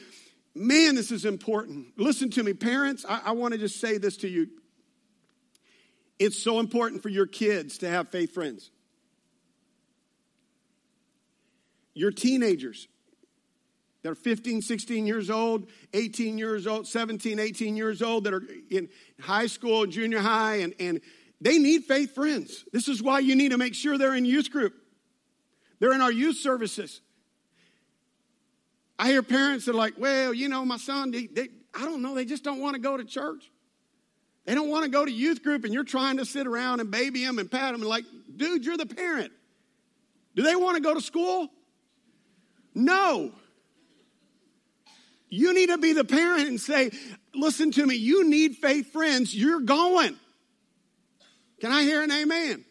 man, 0.55 0.95
this 0.95 1.11
is 1.11 1.25
important. 1.25 1.87
Listen 1.97 2.29
to 2.29 2.43
me, 2.43 2.53
parents. 2.53 3.05
I, 3.09 3.23
I 3.25 3.31
want 3.33 3.55
to 3.55 3.57
just 3.57 3.81
say 3.81 3.97
this 3.97 4.15
to 4.17 4.29
you. 4.29 4.47
It's 6.19 6.41
so 6.41 6.59
important 6.59 7.01
for 7.01 7.09
your 7.09 7.25
kids 7.25 7.79
to 7.79 7.89
have 7.89 8.09
faith 8.09 8.33
friends. 8.33 8.71
Your 11.93 12.11
teenagers, 12.11 12.87
that 14.03 14.11
are 14.11 14.15
15, 14.15 14.61
16 14.61 15.07
years 15.07 15.29
old, 15.29 15.67
18 15.93 16.37
years 16.37 16.67
old, 16.67 16.87
17, 16.87 17.39
18 17.39 17.75
years 17.75 18.01
old 18.01 18.25
that 18.25 18.33
are 18.33 18.43
in 18.69 18.89
high 19.19 19.47
school, 19.47 19.85
junior 19.85 20.19
high, 20.19 20.57
and, 20.57 20.73
and 20.79 20.99
they 21.39 21.57
need 21.57 21.85
faith 21.85 22.13
friends. 22.13 22.65
This 22.73 22.87
is 22.87 23.01
why 23.01 23.19
you 23.19 23.35
need 23.35 23.51
to 23.51 23.57
make 23.57 23.73
sure 23.73 23.97
they're 23.97 24.15
in 24.15 24.25
youth 24.25 24.51
group. 24.51 24.73
They're 25.79 25.93
in 25.93 26.01
our 26.01 26.11
youth 26.11 26.37
services. 26.37 27.01
I 28.99 29.07
hear 29.07 29.23
parents 29.23 29.65
that 29.65 29.71
are 29.71 29.75
like, 29.75 29.95
well, 29.97 30.33
you 30.33 30.49
know, 30.49 30.65
my 30.65 30.77
son, 30.77 31.11
they, 31.11 31.27
they, 31.27 31.49
I 31.73 31.85
don't 31.85 32.01
know, 32.01 32.13
they 32.13 32.25
just 32.25 32.43
don't 32.43 32.59
want 32.59 32.75
to 32.75 32.81
go 32.81 32.97
to 32.97 33.05
church. 33.05 33.51
They 34.45 34.55
don't 34.55 34.69
want 34.69 34.83
to 34.83 34.91
go 34.91 35.05
to 35.05 35.11
youth 35.11 35.41
group, 35.41 35.63
and 35.63 35.73
you're 35.73 35.83
trying 35.83 36.17
to 36.17 36.25
sit 36.25 36.47
around 36.47 36.81
and 36.81 36.91
baby 36.91 37.23
them 37.23 37.39
and 37.39 37.49
pat 37.49 37.71
them 37.71 37.81
and 37.81 37.89
like, 37.89 38.05
dude, 38.35 38.65
you're 38.65 38.77
the 38.77 38.85
parent. 38.85 39.31
Do 40.35 40.43
they 40.43 40.55
want 40.55 40.75
to 40.75 40.81
go 40.81 40.93
to 40.93 41.01
school? 41.01 41.49
No. 42.75 43.31
You 45.29 45.53
need 45.53 45.69
to 45.69 45.77
be 45.77 45.93
the 45.93 46.03
parent 46.03 46.47
and 46.47 46.59
say, 46.59 46.91
listen 47.33 47.71
to 47.71 47.85
me, 47.85 47.95
you 47.95 48.29
need 48.29 48.57
faith 48.57 48.91
friends, 48.91 49.33
you're 49.35 49.61
going. 49.61 50.17
Can 51.61 51.71
I 51.71 51.83
hear 51.83 52.03
an 52.03 52.11
amen? 52.11 52.65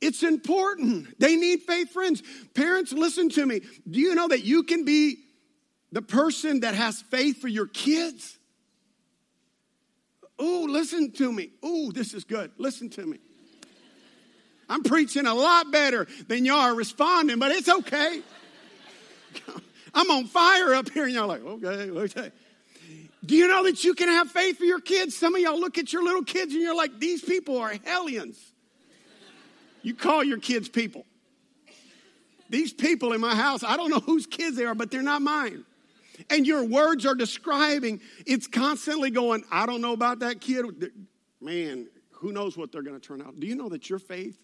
It's 0.00 0.22
important. 0.22 1.18
They 1.20 1.36
need 1.36 1.62
faith 1.62 1.90
friends. 1.90 2.22
Parents, 2.54 2.92
listen 2.92 3.28
to 3.30 3.46
me. 3.46 3.60
Do 3.88 4.00
you 4.00 4.14
know 4.14 4.28
that 4.28 4.44
you 4.44 4.64
can 4.64 4.84
be 4.84 5.16
the 5.92 6.02
person 6.02 6.60
that 6.60 6.74
has 6.74 7.00
faith 7.02 7.40
for 7.40 7.48
your 7.48 7.66
kids? 7.66 8.38
Oh, 10.38 10.66
listen 10.68 11.12
to 11.12 11.32
me. 11.32 11.50
Ooh, 11.64 11.92
this 11.92 12.14
is 12.14 12.24
good. 12.24 12.50
Listen 12.58 12.90
to 12.90 13.06
me. 13.06 13.18
I'm 14.68 14.82
preaching 14.82 15.26
a 15.26 15.34
lot 15.34 15.70
better 15.70 16.06
than 16.28 16.44
y'all 16.44 16.56
are 16.56 16.74
responding, 16.74 17.38
but 17.38 17.52
it's 17.52 17.68
okay. 17.68 18.22
I'm 19.94 20.10
on 20.10 20.26
fire 20.26 20.74
up 20.74 20.88
here. 20.90 21.04
And 21.04 21.12
y'all 21.12 21.28
like, 21.28 21.44
okay, 21.44 21.90
okay. 21.90 22.32
Do 23.24 23.36
you 23.36 23.46
know 23.46 23.64
that 23.64 23.84
you 23.84 23.94
can 23.94 24.08
have 24.08 24.30
faith 24.30 24.58
for 24.58 24.64
your 24.64 24.80
kids? 24.80 25.16
Some 25.16 25.34
of 25.34 25.40
y'all 25.40 25.60
look 25.60 25.78
at 25.78 25.92
your 25.92 26.02
little 26.02 26.24
kids 26.24 26.52
and 26.52 26.62
you're 26.62 26.74
like, 26.74 26.98
these 26.98 27.22
people 27.22 27.58
are 27.58 27.74
hellions. 27.84 28.38
You 29.82 29.94
call 29.94 30.24
your 30.24 30.38
kids 30.38 30.68
people. 30.68 31.04
These 32.48 32.72
people 32.72 33.12
in 33.12 33.20
my 33.20 33.34
house, 33.34 33.62
I 33.62 33.76
don't 33.76 33.90
know 33.90 34.00
whose 34.00 34.26
kids 34.26 34.56
they 34.56 34.64
are, 34.64 34.74
but 34.74 34.90
they're 34.90 35.02
not 35.02 35.22
mine. 35.22 35.64
And 36.30 36.46
your 36.46 36.64
words 36.64 37.06
are 37.06 37.14
describing, 37.14 38.00
it's 38.26 38.46
constantly 38.46 39.10
going, 39.10 39.44
I 39.50 39.66
don't 39.66 39.80
know 39.80 39.92
about 39.92 40.20
that 40.20 40.40
kid. 40.40 40.66
Man, 41.40 41.88
who 42.12 42.32
knows 42.32 42.56
what 42.56 42.70
they're 42.72 42.82
going 42.82 42.98
to 42.98 43.06
turn 43.06 43.22
out. 43.22 43.38
Do 43.38 43.46
you 43.46 43.54
know 43.54 43.68
that 43.70 43.90
your 43.90 43.98
faith 43.98 44.38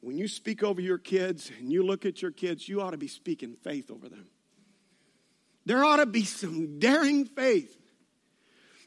when 0.00 0.16
you 0.16 0.28
speak 0.28 0.62
over 0.62 0.80
your 0.80 0.98
kids 0.98 1.50
and 1.58 1.72
you 1.72 1.82
look 1.82 2.06
at 2.06 2.22
your 2.22 2.30
kids, 2.30 2.68
you 2.68 2.80
ought 2.80 2.92
to 2.92 2.96
be 2.96 3.08
speaking 3.08 3.56
faith 3.62 3.90
over 3.90 4.08
them. 4.08 4.26
There 5.66 5.84
ought 5.84 5.96
to 5.96 6.06
be 6.06 6.24
some 6.24 6.78
daring 6.78 7.24
faith 7.24 7.76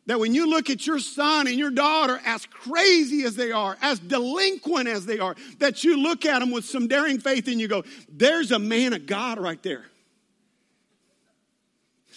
that 0.08 0.20
when 0.20 0.34
you 0.34 0.50
look 0.50 0.70
at 0.70 0.88
your 0.88 1.00
son 1.00 1.48
and 1.48 1.58
your 1.58 1.70
daughter, 1.70 2.20
as 2.26 2.46
crazy 2.48 3.24
as 3.24 3.36
they 3.36 3.52
are, 3.52 3.78
as 3.82 4.00
delinquent 4.00 4.88
as 4.88 5.06
they 5.06 5.20
are, 5.20 5.36
that 5.60 5.84
you 5.84 5.98
look 5.98 6.26
at 6.26 6.40
them 6.40 6.50
with 6.50 6.66
some 6.66 6.88
daring 6.88 7.20
faith 7.20 7.48
and 7.48 7.62
you 7.62 7.68
go, 7.68 7.84
There's 8.10 8.52
a 8.52 8.58
man 8.58 8.94
of 8.94 9.06
God 9.06 9.38
right 9.38 9.62
there. 9.62 9.86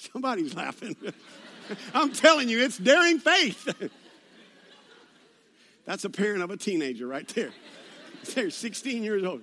Somebody's 0.13 0.55
laughing. 0.55 0.97
I'm 1.95 2.13
telling 2.13 2.49
you, 2.49 2.63
it's 2.63 2.79
daring 2.79 3.19
faith. 3.19 3.91
That's 5.87 6.05
a 6.05 6.11
parent 6.11 6.43
of 6.43 6.51
a 6.51 6.57
teenager 6.57 7.07
right 7.07 7.29
there. 7.29 7.51
They're 8.35 8.51
16 8.51 9.03
years 9.03 9.25
old. 9.25 9.43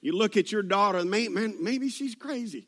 You 0.00 0.12
look 0.12 0.36
at 0.36 0.52
your 0.52 0.62
daughter, 0.62 1.04
man, 1.04 1.56
maybe 1.60 1.88
she's 1.88 2.14
crazy. 2.14 2.66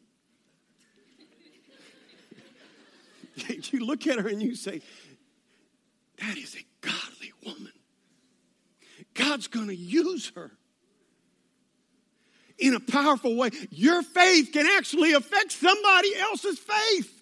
you 3.46 3.84
look 3.84 4.06
at 4.06 4.18
her 4.18 4.28
and 4.28 4.42
you 4.42 4.54
say, 4.54 4.80
That 6.20 6.36
is 6.36 6.56
a 6.56 6.64
godly 6.80 7.32
woman. 7.44 7.72
God's 9.14 9.46
going 9.46 9.68
to 9.68 9.76
use 9.76 10.32
her 10.34 10.52
in 12.58 12.74
a 12.74 12.80
powerful 12.80 13.36
way. 13.36 13.50
Your 13.70 14.02
faith 14.02 14.50
can 14.52 14.66
actually 14.66 15.12
affect 15.12 15.52
somebody 15.52 16.16
else's 16.16 16.58
faith. 16.58 17.14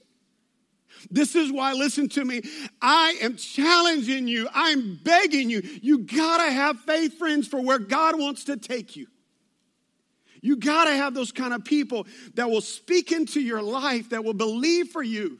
This 1.10 1.36
is 1.36 1.52
why, 1.52 1.72
listen 1.72 2.08
to 2.10 2.24
me, 2.24 2.42
I 2.82 3.16
am 3.22 3.36
challenging 3.36 4.26
you, 4.26 4.48
I'm 4.52 4.98
begging 5.02 5.50
you. 5.50 5.62
You 5.82 5.98
gotta 5.98 6.50
have 6.50 6.80
faith, 6.80 7.18
friends, 7.18 7.46
for 7.46 7.60
where 7.60 7.78
God 7.78 8.18
wants 8.18 8.44
to 8.44 8.56
take 8.56 8.96
you. 8.96 9.06
You 10.40 10.56
gotta 10.56 10.92
have 10.92 11.14
those 11.14 11.32
kind 11.32 11.52
of 11.52 11.64
people 11.64 12.06
that 12.34 12.50
will 12.50 12.60
speak 12.60 13.12
into 13.12 13.40
your 13.40 13.62
life, 13.62 14.10
that 14.10 14.24
will 14.24 14.34
believe 14.34 14.88
for 14.88 15.02
you. 15.02 15.38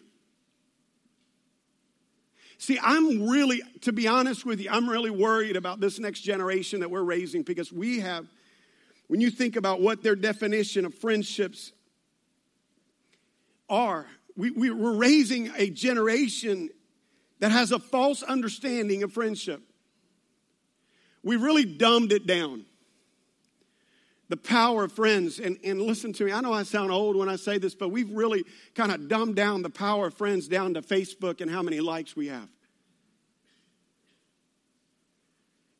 See, 2.58 2.78
I'm 2.82 3.28
really, 3.28 3.62
to 3.82 3.92
be 3.92 4.08
honest 4.08 4.46
with 4.46 4.60
you, 4.60 4.70
I'm 4.70 4.88
really 4.88 5.10
worried 5.10 5.56
about 5.56 5.78
this 5.80 5.98
next 5.98 6.20
generation 6.20 6.80
that 6.80 6.90
we're 6.90 7.02
raising 7.02 7.42
because 7.42 7.72
we 7.72 8.00
have, 8.00 8.26
when 9.08 9.20
you 9.20 9.30
think 9.30 9.56
about 9.56 9.80
what 9.80 10.02
their 10.02 10.16
definition 10.16 10.84
of 10.84 10.94
friendships 10.94 11.72
are, 13.68 14.06
we, 14.36 14.50
we, 14.50 14.70
we're 14.70 14.96
raising 14.96 15.50
a 15.56 15.70
generation 15.70 16.68
that 17.38 17.52
has 17.52 17.72
a 17.72 17.78
false 17.78 18.22
understanding 18.22 19.02
of 19.02 19.12
friendship. 19.12 19.62
We 21.22 21.36
really 21.36 21.64
dumbed 21.64 22.12
it 22.12 22.26
down. 22.26 22.64
The 24.28 24.36
power 24.36 24.84
of 24.84 24.92
friends. 24.92 25.38
And, 25.38 25.58
and 25.64 25.80
listen 25.80 26.12
to 26.14 26.24
me, 26.24 26.32
I 26.32 26.40
know 26.40 26.52
I 26.52 26.64
sound 26.64 26.90
old 26.90 27.16
when 27.16 27.28
I 27.28 27.36
say 27.36 27.58
this, 27.58 27.74
but 27.74 27.90
we've 27.90 28.10
really 28.10 28.44
kind 28.74 28.90
of 28.90 29.08
dumbed 29.08 29.36
down 29.36 29.62
the 29.62 29.70
power 29.70 30.08
of 30.08 30.14
friends 30.14 30.48
down 30.48 30.74
to 30.74 30.82
Facebook 30.82 31.40
and 31.40 31.50
how 31.50 31.62
many 31.62 31.80
likes 31.80 32.16
we 32.16 32.28
have. 32.28 32.48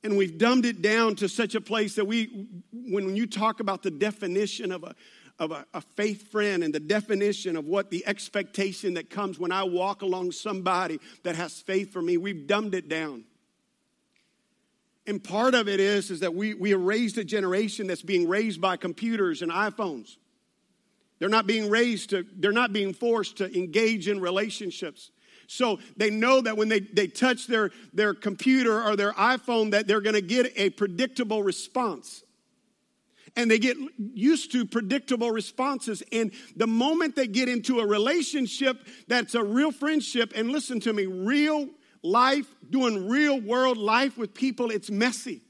And 0.07 0.17
we've 0.17 0.39
dumbed 0.39 0.67
it 0.67 0.83
down 0.83 1.17
to 1.17 1.29
such 1.29 1.57
a 1.57 1.61
place 1.61 1.97
that 1.97 2.05
we, 2.05 2.47
when 2.73 3.17
you 3.17 3.27
talk 3.27 3.59
about 3.59 3.83
the 3.83 3.91
definition 3.91 4.71
of 4.71 4.85
a, 4.85 4.95
of 5.41 5.51
a, 5.51 5.67
a, 5.75 5.81
faith 5.81 6.31
friend 6.31 6.63
and 6.63 6.73
the 6.73 6.79
definition 6.79 7.57
of 7.57 7.65
what 7.65 7.91
the 7.91 8.07
expectation 8.07 8.95
that 8.95 9.11
comes 9.11 9.37
when 9.37 9.51
I 9.51 9.65
walk 9.65 10.03
along 10.03 10.31
somebody 10.31 11.01
that 11.25 11.35
has 11.35 11.61
faith 11.61 11.93
for 11.93 12.01
me, 12.01 12.19
we've 12.19 12.47
dumbed 12.47 12.77
it 12.77 12.89
down. 12.89 13.25
And 15.09 15.23
part 15.25 15.57
of 15.57 15.67
it 15.67 15.81
is, 15.81 16.13
is 16.13 16.21
that 16.21 16.37
we, 16.37 16.55
we 16.55 16.71
have 16.71 16.83
raised 16.83 17.19
a 17.19 17.25
generation 17.25 17.89
that's 17.89 18.03
being 18.03 18.29
raised 18.29 18.61
by 18.61 18.77
computers 18.77 19.43
and 19.43 19.51
iPhones. 19.51 20.19
They're 21.19 21.29
not 21.29 21.49
being 21.49 21.69
raised 21.69 22.11
to, 22.11 22.25
they're 22.37 22.53
not 22.53 22.73
being 22.73 22.95
forced 22.95 23.39
to 23.39 23.59
engage 23.59 24.07
in 24.07 24.21
relationships. 24.21 25.11
So 25.47 25.79
they 25.97 26.11
know 26.11 26.41
that 26.41 26.57
when 26.57 26.69
they, 26.69 26.81
they 26.81 27.07
touch 27.07 27.47
their, 27.47 27.71
their 27.93 28.15
computer 28.15 28.83
or 28.83 28.97
their 28.97 29.13
iPhone, 29.13 29.71
that 29.71 29.87
they're 29.87 30.01
going 30.01 30.15
to 30.15 30.21
get 30.21 30.53
a 30.57 30.71
predictable 30.71 31.43
response 31.43 32.23
and 33.37 33.51
they 33.51 33.59
get 33.59 33.77
used 33.99 34.51
to 34.53 34.65
predictable 34.65 35.31
responses. 35.31 36.03
And 36.11 36.33
the 36.57 36.67
moment 36.67 37.15
they 37.15 37.27
get 37.27 37.49
into 37.49 37.81
a 37.81 37.87
relationship 37.87 38.79
that's 39.07 39.35
a 39.35 39.45
real 39.45 39.71
friendship, 39.71 40.33
and 40.35 40.51
listen 40.51 40.81
to 40.81 40.93
me, 40.93 41.07
real 41.07 41.69
life, 42.03 42.47
doing 42.71 43.09
real 43.09 43.41
world 43.41 43.77
life 43.77 44.17
with 44.17 44.33
people, 44.33 44.71
it's 44.71 44.91
messy. 44.91 45.43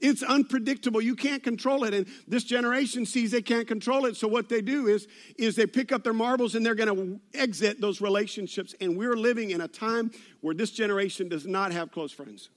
It's 0.00 0.22
unpredictable. 0.22 1.00
You 1.00 1.16
can't 1.16 1.42
control 1.42 1.84
it. 1.84 1.92
And 1.92 2.06
this 2.26 2.44
generation 2.44 3.04
sees 3.04 3.32
they 3.32 3.42
can't 3.42 3.66
control 3.66 4.06
it. 4.06 4.16
So 4.16 4.28
what 4.28 4.48
they 4.48 4.60
do 4.60 4.86
is, 4.86 5.08
is 5.36 5.56
they 5.56 5.66
pick 5.66 5.90
up 5.90 6.04
their 6.04 6.12
marbles 6.12 6.54
and 6.54 6.64
they're 6.64 6.76
going 6.76 6.94
to 6.94 7.20
exit 7.34 7.80
those 7.80 8.00
relationships. 8.00 8.74
And 8.80 8.96
we're 8.96 9.16
living 9.16 9.50
in 9.50 9.60
a 9.60 9.68
time 9.68 10.12
where 10.40 10.54
this 10.54 10.70
generation 10.70 11.28
does 11.28 11.46
not 11.46 11.72
have 11.72 11.90
close 11.90 12.12
friends. 12.12 12.48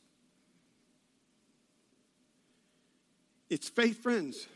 It's 3.49 3.69
faith 3.69 4.01
friends. 4.01 4.47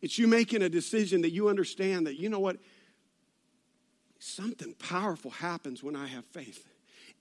It's 0.00 0.18
you 0.18 0.26
making 0.26 0.62
a 0.62 0.68
decision 0.68 1.20
that 1.22 1.30
you 1.30 1.48
understand 1.48 2.06
that, 2.06 2.18
you 2.18 2.30
know 2.30 2.40
what? 2.40 2.56
Something 4.18 4.74
powerful 4.74 5.30
happens 5.30 5.82
when 5.82 5.94
I 5.96 6.06
have 6.06 6.24
faith 6.24 6.66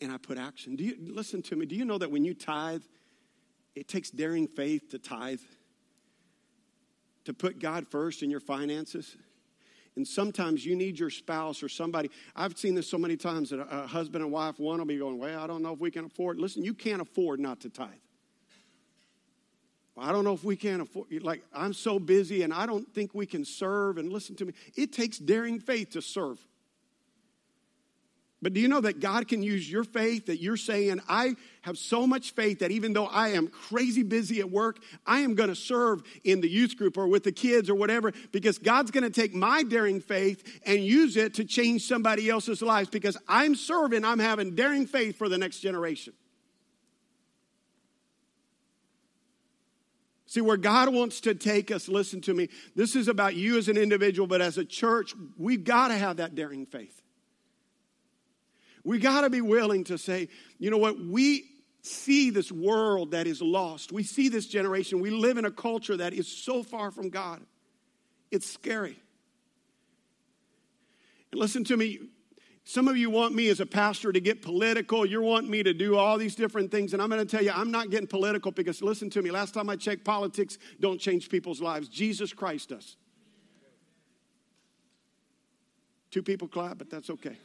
and 0.02 0.12
I 0.12 0.18
put 0.18 0.38
action. 0.38 0.76
Do 0.78 0.86
you 0.86 0.96
listen 1.00 1.42
to 1.44 1.56
me? 1.56 1.66
Do 1.66 1.76
you 1.76 1.86
know 1.86 1.98
that 1.98 2.10
when 2.10 2.24
you 2.24 2.34
tithe, 2.34 2.84
it 3.80 3.88
takes 3.88 4.10
daring 4.10 4.48
faith 4.48 4.90
to 4.90 5.00
tithe? 5.00 5.40
To 7.26 7.34
put 7.34 7.60
God 7.60 7.88
first 7.88 8.24
in 8.24 8.30
your 8.30 8.40
finances? 8.40 9.16
And 9.96 10.08
sometimes 10.08 10.66
you 10.66 10.76
need 10.76 11.00
your 11.00 11.10
spouse 11.10 11.64
or 11.64 11.70
somebody. 11.70 12.10
I've 12.36 12.58
seen 12.58 12.76
this 12.76 12.90
so 12.90 12.98
many 12.98 13.18
times 13.18 13.50
that 13.50 13.60
a 13.60 13.88
husband 13.88 14.24
and 14.24 14.32
wife, 14.32 14.60
one 14.60 14.80
will 14.80 14.86
be 14.86 14.98
going, 14.98 15.18
Well, 15.18 15.40
I 15.40 15.48
don't 15.48 15.62
know 15.62 15.74
if 15.74 15.80
we 15.80 15.92
can 15.92 16.06
afford. 16.06 16.40
Listen, 16.40 16.64
you 16.64 16.74
can't 16.74 17.02
afford 17.02 17.40
not 17.40 17.62
to 17.62 17.70
tithe. 17.70 17.90
I 19.98 20.12
don't 20.12 20.24
know 20.24 20.34
if 20.34 20.44
we 20.46 20.56
can 20.56 20.82
afford, 20.82 21.12
like, 21.22 21.44
I'm 21.54 21.74
so 21.74 22.00
busy 22.00 22.44
and 22.44 22.54
I 22.54 22.66
don't 22.66 22.88
think 22.94 23.14
we 23.14 23.26
can 23.26 23.44
serve. 23.44 23.98
And 23.98 24.12
listen 24.12 24.36
to 24.38 24.46
me, 24.46 24.54
it 24.76 24.94
takes 24.94 25.18
daring 25.18 25.60
faith 25.60 25.92
to 25.92 26.02
serve. 26.02 26.40
But 28.42 28.54
do 28.54 28.62
you 28.62 28.70
know 28.70 28.80
that 28.80 29.02
God 29.02 29.28
can 29.28 29.44
use 29.44 29.70
your 29.70 29.84
faith 29.84 30.28
that 30.28 30.42
you're 30.42 30.56
saying, 30.56 31.02
I 31.10 31.36
have 31.64 31.78
so 31.78 32.08
much 32.08 32.32
faith 32.32 32.60
that 32.60 32.72
even 32.72 32.94
though 32.94 33.06
I 33.06 33.30
am 33.30 33.48
crazy 33.48 34.02
busy 34.02 34.40
at 34.40 34.50
work, 34.50 34.78
I 35.06 35.20
am 35.20 35.36
going 35.36 35.50
to 35.50 35.56
serve 35.56 36.04
in 36.24 36.40
the 36.40 36.50
youth 36.50 36.78
group 36.78 36.98
or 36.98 37.08
with 37.08 37.26
the 37.26 37.34
kids 37.34 37.70
or 37.70 37.76
whatever, 37.76 38.14
because 38.32 38.58
God's 38.58 38.92
going 38.92 39.04
to 39.04 39.10
take 39.10 39.36
my 39.36 39.64
daring 39.64 40.00
faith 40.00 40.62
and 40.66 40.80
use 40.80 41.18
it 41.18 41.34
to 41.34 41.44
change 41.44 41.86
somebody 41.86 42.30
else's 42.30 42.62
lives 42.62 42.90
because 42.90 43.18
I'm 43.28 43.56
serving, 43.56 44.06
I'm 44.06 44.20
having 44.20 44.56
daring 44.56 44.88
faith 44.88 45.18
for 45.18 45.28
the 45.28 45.38
next 45.38 45.60
generation. 45.60 46.14
See, 50.28 50.42
where 50.42 50.58
God 50.58 50.94
wants 50.94 51.22
to 51.22 51.36
take 51.36 51.72
us, 51.72 51.90
listen 51.90 52.22
to 52.22 52.34
me, 52.34 52.48
this 52.74 52.96
is 52.96 53.10
about 53.10 53.36
you 53.36 53.58
as 53.58 53.68
an 53.68 53.76
individual, 53.76 54.28
but 54.28 54.42
as 54.42 54.58
a 54.58 54.64
church, 54.64 55.14
we've 55.38 55.64
got 55.66 55.90
to 55.90 55.96
have 55.96 56.18
that 56.18 56.36
daring 56.36 56.66
faith. 56.68 56.99
We 58.84 59.00
got 59.00 59.22
to 59.22 59.30
be 59.30 59.42
willing 59.42 59.84
to 59.86 59.98
say, 59.98 60.30
you 60.58 60.70
know 60.72 60.78
what, 60.78 61.00
we 61.00 61.46
see 61.82 62.30
this 62.30 62.52
world 62.52 63.12
that 63.12 63.28
is 63.28 63.42
lost. 63.42 63.92
We 63.92 64.04
see 64.04 64.30
this 64.30 64.48
generation. 64.48 65.00
We 65.00 65.10
live 65.10 65.38
in 65.38 65.46
a 65.46 65.52
culture 65.52 65.98
that 65.98 66.14
is 66.14 66.28
so 66.28 66.64
far 66.64 66.92
from 66.92 67.10
God. 67.10 67.42
It's 68.32 68.50
scary. 68.50 69.00
And 71.32 71.40
listen 71.40 71.64
to 71.66 71.78
me, 71.78 72.00
some 72.64 72.88
of 72.88 72.98
you 72.98 73.10
want 73.10 73.34
me 73.34 73.50
as 73.50 73.60
a 73.60 73.66
pastor 73.66 74.12
to 74.12 74.20
get 74.20 74.42
political. 74.42 75.06
You 75.06 75.22
want 75.22 75.50
me 75.50 75.64
to 75.64 75.74
do 75.74 75.96
all 75.96 76.18
these 76.18 76.36
different 76.36 76.70
things. 76.70 76.94
And 76.94 77.02
I'm 77.02 77.10
going 77.10 77.26
to 77.26 77.38
tell 77.38 77.44
you, 77.44 77.52
I'm 77.52 77.72
not 77.72 77.90
getting 77.90 78.08
political 78.08 78.52
because 78.52 78.82
listen 78.82 79.10
to 79.12 79.22
me. 79.22 79.32
Last 79.32 79.54
time 79.54 79.70
I 79.70 79.76
checked, 79.76 80.04
politics 80.04 80.58
don't 80.80 81.00
change 81.00 81.30
people's 81.30 81.62
lives. 81.62 81.88
Jesus 81.88 82.34
Christ 82.34 82.70
does. 82.70 82.96
Two 86.12 86.22
people 86.24 86.48
clap, 86.48 86.78
but 86.78 86.90
that's 86.90 87.10
okay. 87.10 87.38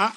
I, 0.00 0.12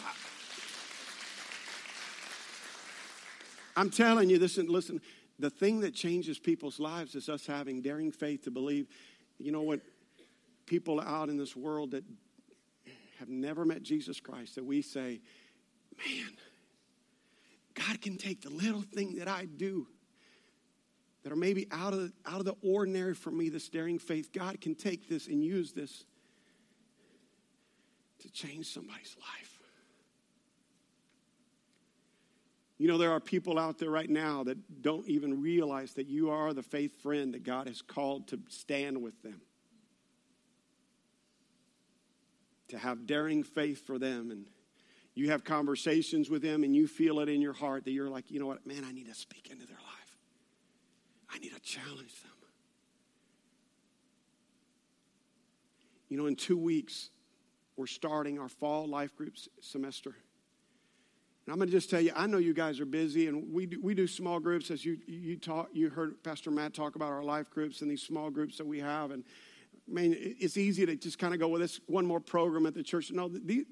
I'm 3.75 3.89
telling 3.89 4.29
you, 4.29 4.39
listen, 4.39 4.67
listen, 4.67 5.01
the 5.39 5.49
thing 5.49 5.81
that 5.81 5.93
changes 5.93 6.39
people's 6.39 6.79
lives 6.79 7.15
is 7.15 7.27
us 7.27 7.45
having 7.45 7.81
daring 7.81 8.09
faith 8.09 8.43
to 8.43 8.51
believe, 8.51 8.87
you 9.39 9.51
know 9.51 9.61
what, 9.61 9.81
people 10.67 11.01
out 11.01 11.27
in 11.27 11.35
this 11.35 11.53
world 11.53 11.91
that 11.91 12.05
have 13.19 13.27
never 13.27 13.65
met 13.65 13.83
Jesus 13.83 14.21
Christ 14.21 14.55
that 14.55 14.63
we 14.63 14.81
say, 14.81 15.19
man, 15.97 16.31
God 17.73 18.01
can 18.01 18.15
take 18.15 18.41
the 18.41 18.51
little 18.51 18.83
thing 18.83 19.15
that 19.15 19.27
I 19.27 19.45
do 19.45 19.87
that 21.23 21.33
are 21.33 21.37
maybe 21.37 21.67
out 21.71 21.93
of, 21.93 22.13
out 22.25 22.39
of 22.39 22.45
the 22.45 22.55
ordinary 22.63 23.15
for 23.15 23.31
me, 23.31 23.49
this 23.49 23.67
daring 23.67 23.99
faith. 23.99 24.31
God 24.31 24.61
can 24.61 24.75
take 24.75 25.09
this 25.09 25.27
and 25.27 25.43
use 25.43 25.73
this 25.73 26.05
to 28.19 28.31
change 28.31 28.67
somebody's 28.67 29.17
life. 29.19 29.52
You 32.83 32.89
know, 32.89 32.97
there 32.97 33.13
are 33.13 33.21
people 33.21 33.57
out 33.57 33.77
there 33.77 33.89
right 33.89 34.09
now 34.09 34.43
that 34.43 34.81
don't 34.81 35.07
even 35.07 35.41
realize 35.41 35.93
that 35.93 36.07
you 36.07 36.31
are 36.31 36.51
the 36.51 36.61
faith 36.61 37.01
friend 37.01 37.33
that 37.33 37.45
God 37.45 37.69
has 37.69 37.81
called 37.81 38.27
to 38.27 38.39
stand 38.49 39.01
with 39.01 39.21
them. 39.21 39.39
to 42.67 42.77
have 42.77 43.05
daring 43.05 43.41
faith 43.41 43.87
for 43.87 43.97
them 43.97 44.31
and 44.31 44.47
you 45.13 45.29
have 45.29 45.45
conversations 45.45 46.29
with 46.29 46.41
them 46.41 46.63
and 46.65 46.75
you 46.75 46.85
feel 46.85 47.21
it 47.21 47.29
in 47.29 47.39
your 47.39 47.53
heart 47.53 47.85
that 47.85 47.91
you're 47.91 48.09
like, 48.09 48.29
you 48.29 48.39
know 48.39 48.47
what, 48.47 48.67
man, 48.67 48.83
I 48.83 48.91
need 48.91 49.07
to 49.07 49.13
speak 49.13 49.49
into 49.49 49.65
their 49.65 49.77
life. 49.77 50.17
I 51.33 51.37
need 51.37 51.53
to 51.53 51.61
challenge 51.61 52.21
them. 52.21 52.31
You 56.09 56.17
know, 56.17 56.25
in 56.25 56.35
two 56.35 56.57
weeks, 56.57 57.11
we're 57.77 57.87
starting 57.87 58.39
our 58.39 58.49
fall 58.49 58.87
life 58.87 59.15
groups 59.15 59.47
semester. 59.61 60.15
And 61.45 61.51
I'm 61.51 61.59
going 61.59 61.67
to 61.67 61.75
just 61.75 61.89
tell 61.89 61.99
you, 61.99 62.11
I 62.15 62.25
know 62.25 62.37
you 62.37 62.53
guys 62.53 62.79
are 62.79 62.85
busy, 62.85 63.27
and 63.27 63.51
we 63.51 63.65
do, 63.65 63.79
we 63.81 63.93
do 63.93 64.07
small 64.07 64.39
groups 64.39 64.71
as 64.71 64.85
you 64.85 64.97
you 65.07 65.37
talk. 65.37 65.69
You 65.73 65.89
heard 65.89 66.23
Pastor 66.23 66.51
Matt 66.51 66.73
talk 66.73 66.95
about 66.95 67.11
our 67.11 67.23
life 67.23 67.49
groups 67.49 67.81
and 67.81 67.91
these 67.91 68.01
small 68.01 68.29
groups 68.29 68.57
that 68.57 68.65
we 68.65 68.79
have, 68.79 69.11
and 69.11 69.23
I 69.89 69.93
mean, 69.93 70.15
it's 70.17 70.55
easy 70.55 70.85
to 70.85 70.95
just 70.95 71.19
kind 71.19 71.33
of 71.33 71.39
go 71.39 71.49
well, 71.49 71.59
this 71.59 71.81
one 71.87 72.05
more 72.05 72.21
program 72.21 72.65
at 72.65 72.73
the 72.73 72.83
church. 72.83 73.11
No, 73.11 73.27
these, 73.27 73.65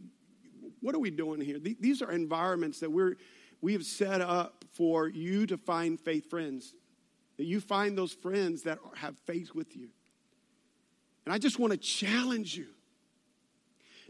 what 0.81 0.93
are 0.95 0.99
we 0.99 1.11
doing 1.11 1.39
here? 1.39 1.59
These 1.59 2.01
are 2.01 2.11
environments 2.11 2.79
that 2.79 2.91
we're 2.91 3.15
we 3.61 3.73
have 3.73 3.85
set 3.85 4.21
up 4.21 4.65
for 4.73 5.07
you 5.07 5.45
to 5.45 5.57
find 5.57 5.99
faith 5.99 6.29
friends, 6.29 6.73
that 7.37 7.45
you 7.45 7.61
find 7.61 7.97
those 7.97 8.11
friends 8.11 8.63
that 8.63 8.79
have 8.95 9.17
faith 9.25 9.53
with 9.53 9.77
you. 9.77 9.89
And 11.25 11.33
I 11.33 11.37
just 11.37 11.59
want 11.59 11.71
to 11.71 11.77
challenge 11.77 12.57
you. 12.57 12.67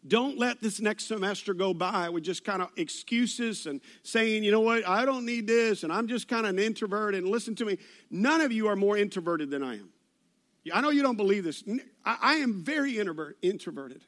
Don't 0.07 0.39
let 0.39 0.61
this 0.61 0.81
next 0.81 1.07
semester 1.07 1.53
go 1.53 1.73
by 1.73 2.09
with 2.09 2.23
just 2.23 2.43
kind 2.43 2.61
of 2.61 2.69
excuses 2.75 3.67
and 3.67 3.81
saying, 4.01 4.43
you 4.43 4.51
know 4.51 4.61
what, 4.61 4.87
I 4.87 5.05
don't 5.05 5.25
need 5.25 5.45
this, 5.45 5.83
and 5.83 5.93
I'm 5.93 6.07
just 6.07 6.27
kind 6.27 6.45
of 6.45 6.51
an 6.51 6.59
introvert. 6.59 7.13
And 7.13 7.27
listen 7.27 7.55
to 7.57 7.65
me, 7.65 7.77
none 8.09 8.41
of 8.41 8.51
you 8.51 8.67
are 8.67 8.75
more 8.75 8.97
introverted 8.97 9.51
than 9.51 9.61
I 9.61 9.75
am. 9.75 9.89
I 10.73 10.81
know 10.81 10.89
you 10.89 11.03
don't 11.03 11.17
believe 11.17 11.43
this. 11.43 11.63
I 12.03 12.35
am 12.35 12.63
very 12.63 12.97
introvert, 12.97 13.37
introverted. 13.41 14.01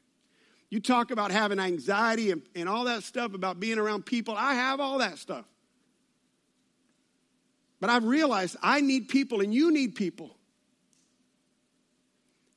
You 0.69 0.79
talk 0.79 1.11
about 1.11 1.29
having 1.29 1.59
anxiety 1.59 2.33
and 2.55 2.67
all 2.67 2.85
that 2.85 3.03
stuff 3.03 3.35
about 3.35 3.59
being 3.59 3.77
around 3.77 4.05
people. 4.07 4.35
I 4.35 4.55
have 4.55 4.79
all 4.79 4.97
that 4.97 5.19
stuff. 5.19 5.45
But 7.79 7.91
I've 7.91 8.05
realized 8.05 8.55
I 8.63 8.81
need 8.81 9.09
people 9.09 9.41
and 9.41 9.53
you 9.53 9.71
need 9.71 9.93
people. 9.93 10.35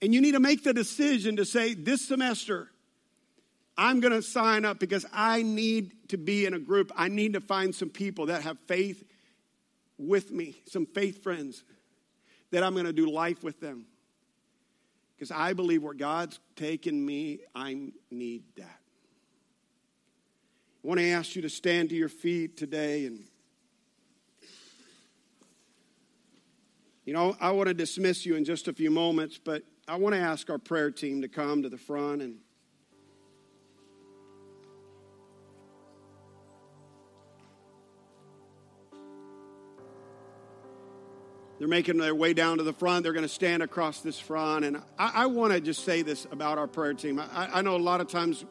And 0.00 0.14
you 0.14 0.20
need 0.20 0.32
to 0.32 0.40
make 0.40 0.62
the 0.62 0.72
decision 0.72 1.36
to 1.36 1.44
say, 1.44 1.74
this 1.74 2.06
semester, 2.06 2.70
I'm 3.78 4.00
going 4.00 4.12
to 4.12 4.22
sign 4.22 4.64
up 4.64 4.78
because 4.78 5.04
I 5.12 5.42
need 5.42 6.08
to 6.08 6.16
be 6.16 6.46
in 6.46 6.54
a 6.54 6.58
group. 6.58 6.90
I 6.96 7.08
need 7.08 7.34
to 7.34 7.40
find 7.40 7.74
some 7.74 7.90
people 7.90 8.26
that 8.26 8.42
have 8.42 8.58
faith 8.66 9.04
with 9.98 10.30
me, 10.30 10.62
some 10.66 10.86
faith 10.86 11.22
friends 11.22 11.62
that 12.50 12.62
I'm 12.62 12.72
going 12.72 12.86
to 12.86 12.92
do 12.92 13.10
life 13.10 13.42
with 13.42 13.60
them. 13.60 13.86
Because 15.14 15.30
I 15.30 15.52
believe 15.52 15.82
where 15.82 15.94
God's 15.94 16.38
taken 16.56 17.04
me, 17.04 17.40
I 17.54 17.90
need 18.10 18.44
that. 18.56 18.78
I 20.84 20.88
want 20.88 21.00
to 21.00 21.10
ask 21.10 21.34
you 21.34 21.42
to 21.42 21.50
stand 21.50 21.88
to 21.88 21.94
your 21.96 22.08
feet 22.08 22.56
today 22.56 23.06
and 23.06 23.24
you 27.04 27.12
know, 27.12 27.36
I 27.40 27.52
want 27.52 27.68
to 27.68 27.74
dismiss 27.74 28.26
you 28.26 28.34
in 28.34 28.44
just 28.44 28.66
a 28.66 28.72
few 28.72 28.90
moments, 28.90 29.38
but 29.38 29.62
I 29.86 29.94
want 29.94 30.16
to 30.16 30.20
ask 30.20 30.50
our 30.50 30.58
prayer 30.58 30.90
team 30.90 31.22
to 31.22 31.28
come 31.28 31.62
to 31.62 31.68
the 31.68 31.78
front 31.78 32.20
and 32.20 32.38
They're 41.66 41.70
making 41.76 41.96
their 41.96 42.14
way 42.14 42.32
down 42.32 42.58
to 42.58 42.62
the 42.62 42.72
front. 42.72 43.02
They're 43.02 43.12
going 43.12 43.24
to 43.24 43.28
stand 43.28 43.60
across 43.60 44.00
this 44.00 44.20
front. 44.20 44.64
And 44.64 44.76
I, 44.96 45.10
I 45.14 45.26
want 45.26 45.52
to 45.52 45.60
just 45.60 45.84
say 45.84 46.02
this 46.02 46.24
about 46.30 46.58
our 46.58 46.68
prayer 46.68 46.94
team. 46.94 47.18
I, 47.18 47.58
I 47.58 47.62
know 47.62 47.74
a 47.74 47.78
lot 47.78 48.00
of 48.00 48.06
times 48.06 48.44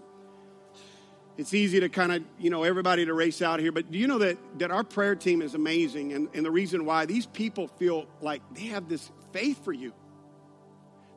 it's 1.38 1.54
easy 1.54 1.80
to 1.80 1.88
kind 1.88 2.12
of, 2.12 2.24
you 2.38 2.50
know, 2.50 2.64
everybody 2.64 3.06
to 3.06 3.14
race 3.14 3.42
out 3.42 3.62
here, 3.62 3.72
but 3.72 3.90
do 3.90 3.98
you 3.98 4.08
know 4.08 4.18
that, 4.18 4.38
that 4.60 4.70
our 4.70 4.84
prayer 4.84 5.16
team 5.16 5.42
is 5.42 5.56
amazing? 5.56 6.12
And, 6.12 6.28
and 6.34 6.46
the 6.46 6.52
reason 6.52 6.84
why 6.84 7.06
these 7.06 7.26
people 7.26 7.70
feel 7.70 8.06
like 8.20 8.42
they 8.54 8.66
have 8.66 8.90
this 8.90 9.10
faith 9.32 9.64
for 9.64 9.72
you. 9.72 9.94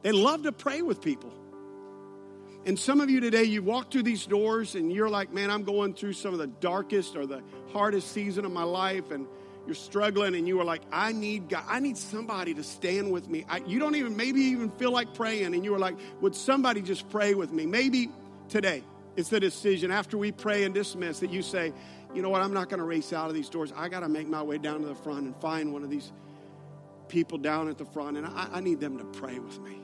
They 0.03 0.13
love 0.13 0.45
to 0.45 0.53
pray 0.53 0.83
with 0.83 1.01
people. 1.01 1.35
And 2.65 2.79
some 2.79 3.01
of 3.01 3.11
you 3.11 3.19
today, 3.19 3.43
you 3.43 3.61
walk 3.61 3.91
through 3.91 4.05
these 4.05 4.25
doors 4.25 4.77
and 4.77 4.93
you're 4.93 5.11
like, 5.11 5.33
man, 5.33 5.51
I'm 5.51 5.65
going 5.65 5.95
through 5.95 6.13
some 6.13 6.33
of 6.33 6.39
the 6.39 6.47
darkest 6.47 7.17
or 7.17 7.27
the 7.27 7.43
hardest 7.73 8.13
season 8.13 8.45
of 8.45 8.53
my 8.53 8.63
life. 8.63 9.11
And 9.11 9.27
you're 9.69 9.75
struggling 9.75 10.35
and 10.35 10.49
you 10.49 10.59
are 10.63 10.65
like, 10.65 10.81
I 10.91 11.13
need 11.13 11.51
God, 11.51 11.63
I 11.69 11.79
need 11.79 11.99
somebody 11.99 12.55
to 12.55 12.63
stand 12.63 13.13
with 13.13 13.29
me. 13.29 13.45
I, 13.51 13.59
you 13.59 13.79
don't 13.79 13.97
even 13.97 14.17
maybe 14.17 14.41
even 14.41 14.71
feel 14.71 14.91
like 14.91 15.13
praying, 15.13 15.55
and 15.55 15.63
you 15.63 15.75
are 15.75 15.79
like, 15.79 15.95
would 16.23 16.35
somebody 16.35 16.81
just 16.81 17.11
pray 17.11 17.35
with 17.35 17.53
me? 17.53 17.67
Maybe 17.67 18.09
today 18.49 18.83
it's 19.15 19.29
the 19.29 19.39
decision 19.39 19.91
after 19.91 20.17
we 20.17 20.33
pray 20.33 20.65
and 20.65 20.73
dismiss 20.73 21.21
that 21.21 21.31
you 21.31 21.43
say, 21.43 21.75
you 22.15 22.23
know 22.23 22.31
what, 22.31 22.41
I'm 22.41 22.55
not 22.55 22.71
going 22.71 22.79
to 22.79 22.87
race 22.87 23.13
out 23.13 23.29
of 23.29 23.35
these 23.35 23.51
doors. 23.51 23.71
I 23.77 23.91
got 23.91 24.01
to 24.01 24.09
make 24.09 24.27
my 24.27 24.43
way 24.43 24.57
down 24.57 24.81
to 24.81 24.87
the 24.87 24.95
front 24.95 25.27
and 25.27 25.37
find 25.37 25.75
one 25.75 25.85
of 25.85 25.91
these 25.91 26.13
people 27.09 27.37
down 27.37 27.69
at 27.69 27.77
the 27.77 27.85
front, 27.85 28.17
and 28.17 28.27
I, 28.27 28.49
I 28.53 28.61
need 28.61 28.81
them 28.81 28.97
to 28.97 29.05
pray 29.05 29.39
with 29.39 29.61
me. 29.61 29.79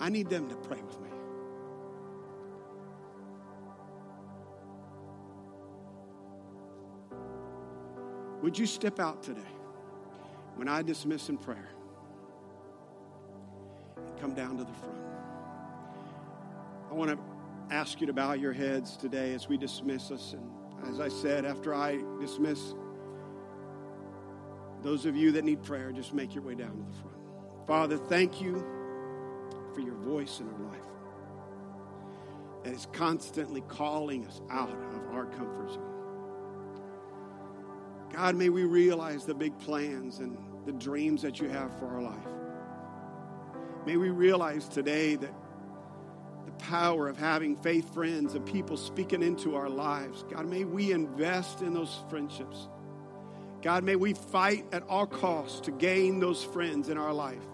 I 0.00 0.08
need 0.08 0.28
them 0.28 0.48
to 0.48 0.56
pray 0.56 0.82
with 0.82 1.00
me. 1.00 1.07
Would 8.42 8.56
you 8.56 8.66
step 8.66 9.00
out 9.00 9.22
today 9.22 9.40
when 10.54 10.68
I 10.68 10.82
dismiss 10.82 11.28
in 11.28 11.38
prayer 11.38 11.68
and 13.96 14.20
come 14.20 14.34
down 14.34 14.56
to 14.58 14.64
the 14.64 14.72
front? 14.74 14.98
I 16.90 16.94
want 16.94 17.10
to 17.10 17.18
ask 17.74 18.00
you 18.00 18.06
to 18.06 18.12
bow 18.12 18.32
your 18.34 18.52
heads 18.52 18.96
today 18.96 19.34
as 19.34 19.48
we 19.48 19.56
dismiss 19.56 20.10
us. 20.12 20.34
And 20.34 20.88
as 20.88 21.00
I 21.00 21.08
said, 21.08 21.44
after 21.44 21.74
I 21.74 22.00
dismiss, 22.20 22.74
those 24.82 25.04
of 25.04 25.16
you 25.16 25.32
that 25.32 25.44
need 25.44 25.62
prayer, 25.64 25.90
just 25.90 26.14
make 26.14 26.32
your 26.34 26.44
way 26.44 26.54
down 26.54 26.70
to 26.70 26.76
the 26.76 27.02
front. 27.02 27.16
Father, 27.66 27.98
thank 27.98 28.40
you 28.40 28.64
for 29.74 29.80
your 29.80 29.96
voice 29.96 30.38
in 30.40 30.48
our 30.48 30.70
life 30.70 30.78
that 32.62 32.72
is 32.72 32.86
constantly 32.92 33.62
calling 33.62 34.24
us 34.26 34.40
out 34.48 34.70
of 34.70 35.08
our 35.12 35.26
comfort 35.26 35.72
zone. 35.72 35.87
God, 38.18 38.34
may 38.34 38.48
we 38.48 38.64
realize 38.64 39.24
the 39.24 39.34
big 39.34 39.56
plans 39.60 40.18
and 40.18 40.36
the 40.66 40.72
dreams 40.72 41.22
that 41.22 41.38
you 41.38 41.48
have 41.50 41.78
for 41.78 41.86
our 41.86 42.02
life. 42.02 42.26
May 43.86 43.96
we 43.96 44.10
realize 44.10 44.68
today 44.68 45.14
that 45.14 45.32
the 46.44 46.50
power 46.54 47.06
of 47.06 47.16
having 47.16 47.54
faith 47.54 47.94
friends 47.94 48.34
and 48.34 48.44
people 48.44 48.76
speaking 48.76 49.22
into 49.22 49.54
our 49.54 49.68
lives. 49.68 50.24
God, 50.28 50.46
may 50.46 50.64
we 50.64 50.90
invest 50.90 51.62
in 51.62 51.72
those 51.72 52.02
friendships. 52.10 52.66
God, 53.62 53.84
may 53.84 53.94
we 53.94 54.14
fight 54.14 54.66
at 54.72 54.82
all 54.88 55.06
costs 55.06 55.60
to 55.60 55.70
gain 55.70 56.18
those 56.18 56.42
friends 56.42 56.88
in 56.88 56.98
our 56.98 57.12
life 57.12 57.46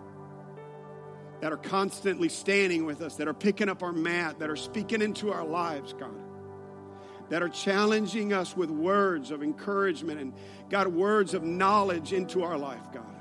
that 1.43 1.53
are 1.53 1.59
constantly 1.59 2.31
standing 2.31 2.87
with 2.87 3.03
us, 3.03 3.17
that 3.17 3.29
are 3.29 3.35
picking 3.35 3.69
up 3.69 3.83
our 3.83 3.93
mat, 3.93 4.39
that 4.39 4.49
are 4.49 4.57
speaking 4.57 5.03
into 5.03 5.31
our 5.31 5.45
lives, 5.45 5.93
God 5.93 6.24
that 7.35 7.43
are 7.43 7.49
challenging 7.49 8.33
us 8.33 8.57
with 8.57 8.71
words 8.71 9.33
of 9.33 9.43
encouragement 9.43 10.21
and, 10.21 10.33
God, 10.71 10.87
words 10.87 11.35
of 11.35 11.43
knowledge 11.43 12.13
into 12.13 12.45
our 12.45 12.57
life, 12.57 12.93
God. 12.93 13.13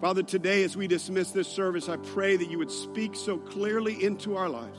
Father, 0.00 0.22
today 0.22 0.62
as 0.62 0.76
we 0.76 0.86
dismiss 0.86 1.32
this 1.32 1.48
service, 1.48 1.88
I 1.88 1.96
pray 1.96 2.36
that 2.36 2.48
you 2.48 2.56
would 2.58 2.70
speak 2.70 3.16
so 3.16 3.36
clearly 3.36 4.04
into 4.04 4.36
our 4.36 4.48
lives. 4.48 4.78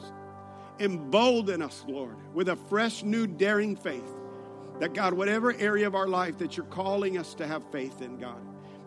Embolden 0.80 1.62
us, 1.62 1.84
Lord, 1.90 2.16
with 2.34 2.48
a 2.48 2.56
fresh, 2.56 3.04
new, 3.04 3.28
daring 3.28 3.76
faith. 3.76 4.16
That, 4.80 4.94
God, 4.94 5.14
whatever 5.14 5.52
area 5.52 5.88
of 5.88 5.94
our 5.94 6.08
life 6.08 6.38
that 6.38 6.56
you're 6.56 6.66
calling 6.68 7.18
us 7.18 7.34
to 7.34 7.46
have 7.46 7.70
faith 7.70 8.02
in, 8.02 8.18
God, 8.18 8.40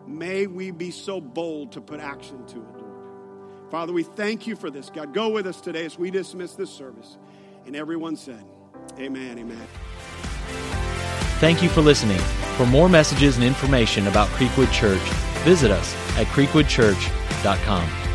may 0.07 0.47
we 0.47 0.71
be 0.71 0.89
so 0.89 1.21
bold 1.21 1.73
to 1.73 1.81
put 1.81 1.99
action 1.99 2.47
to 2.47 2.57
it. 2.57 2.76
Father, 3.69 3.91
we 3.91 4.03
thank 4.03 4.47
you 4.47 4.55
for 4.55 4.69
this. 4.69 4.89
God, 4.89 5.13
go 5.13 5.29
with 5.29 5.45
us 5.45 5.59
today 5.59 5.85
as 5.85 5.97
we 5.97 6.09
dismiss 6.09 6.53
this 6.53 6.69
service. 6.69 7.17
And 7.65 7.75
everyone 7.75 8.15
said, 8.15 8.43
Amen, 8.97 9.37
amen. 9.37 9.67
Thank 11.39 11.61
you 11.61 11.69
for 11.69 11.81
listening. 11.81 12.19
For 12.55 12.65
more 12.65 12.89
messages 12.89 13.35
and 13.35 13.45
information 13.45 14.07
about 14.07 14.27
Creekwood 14.29 14.71
Church, 14.71 15.01
visit 15.43 15.69
us 15.69 15.93
at 16.17 16.25
creekwoodchurch.com. 16.27 18.06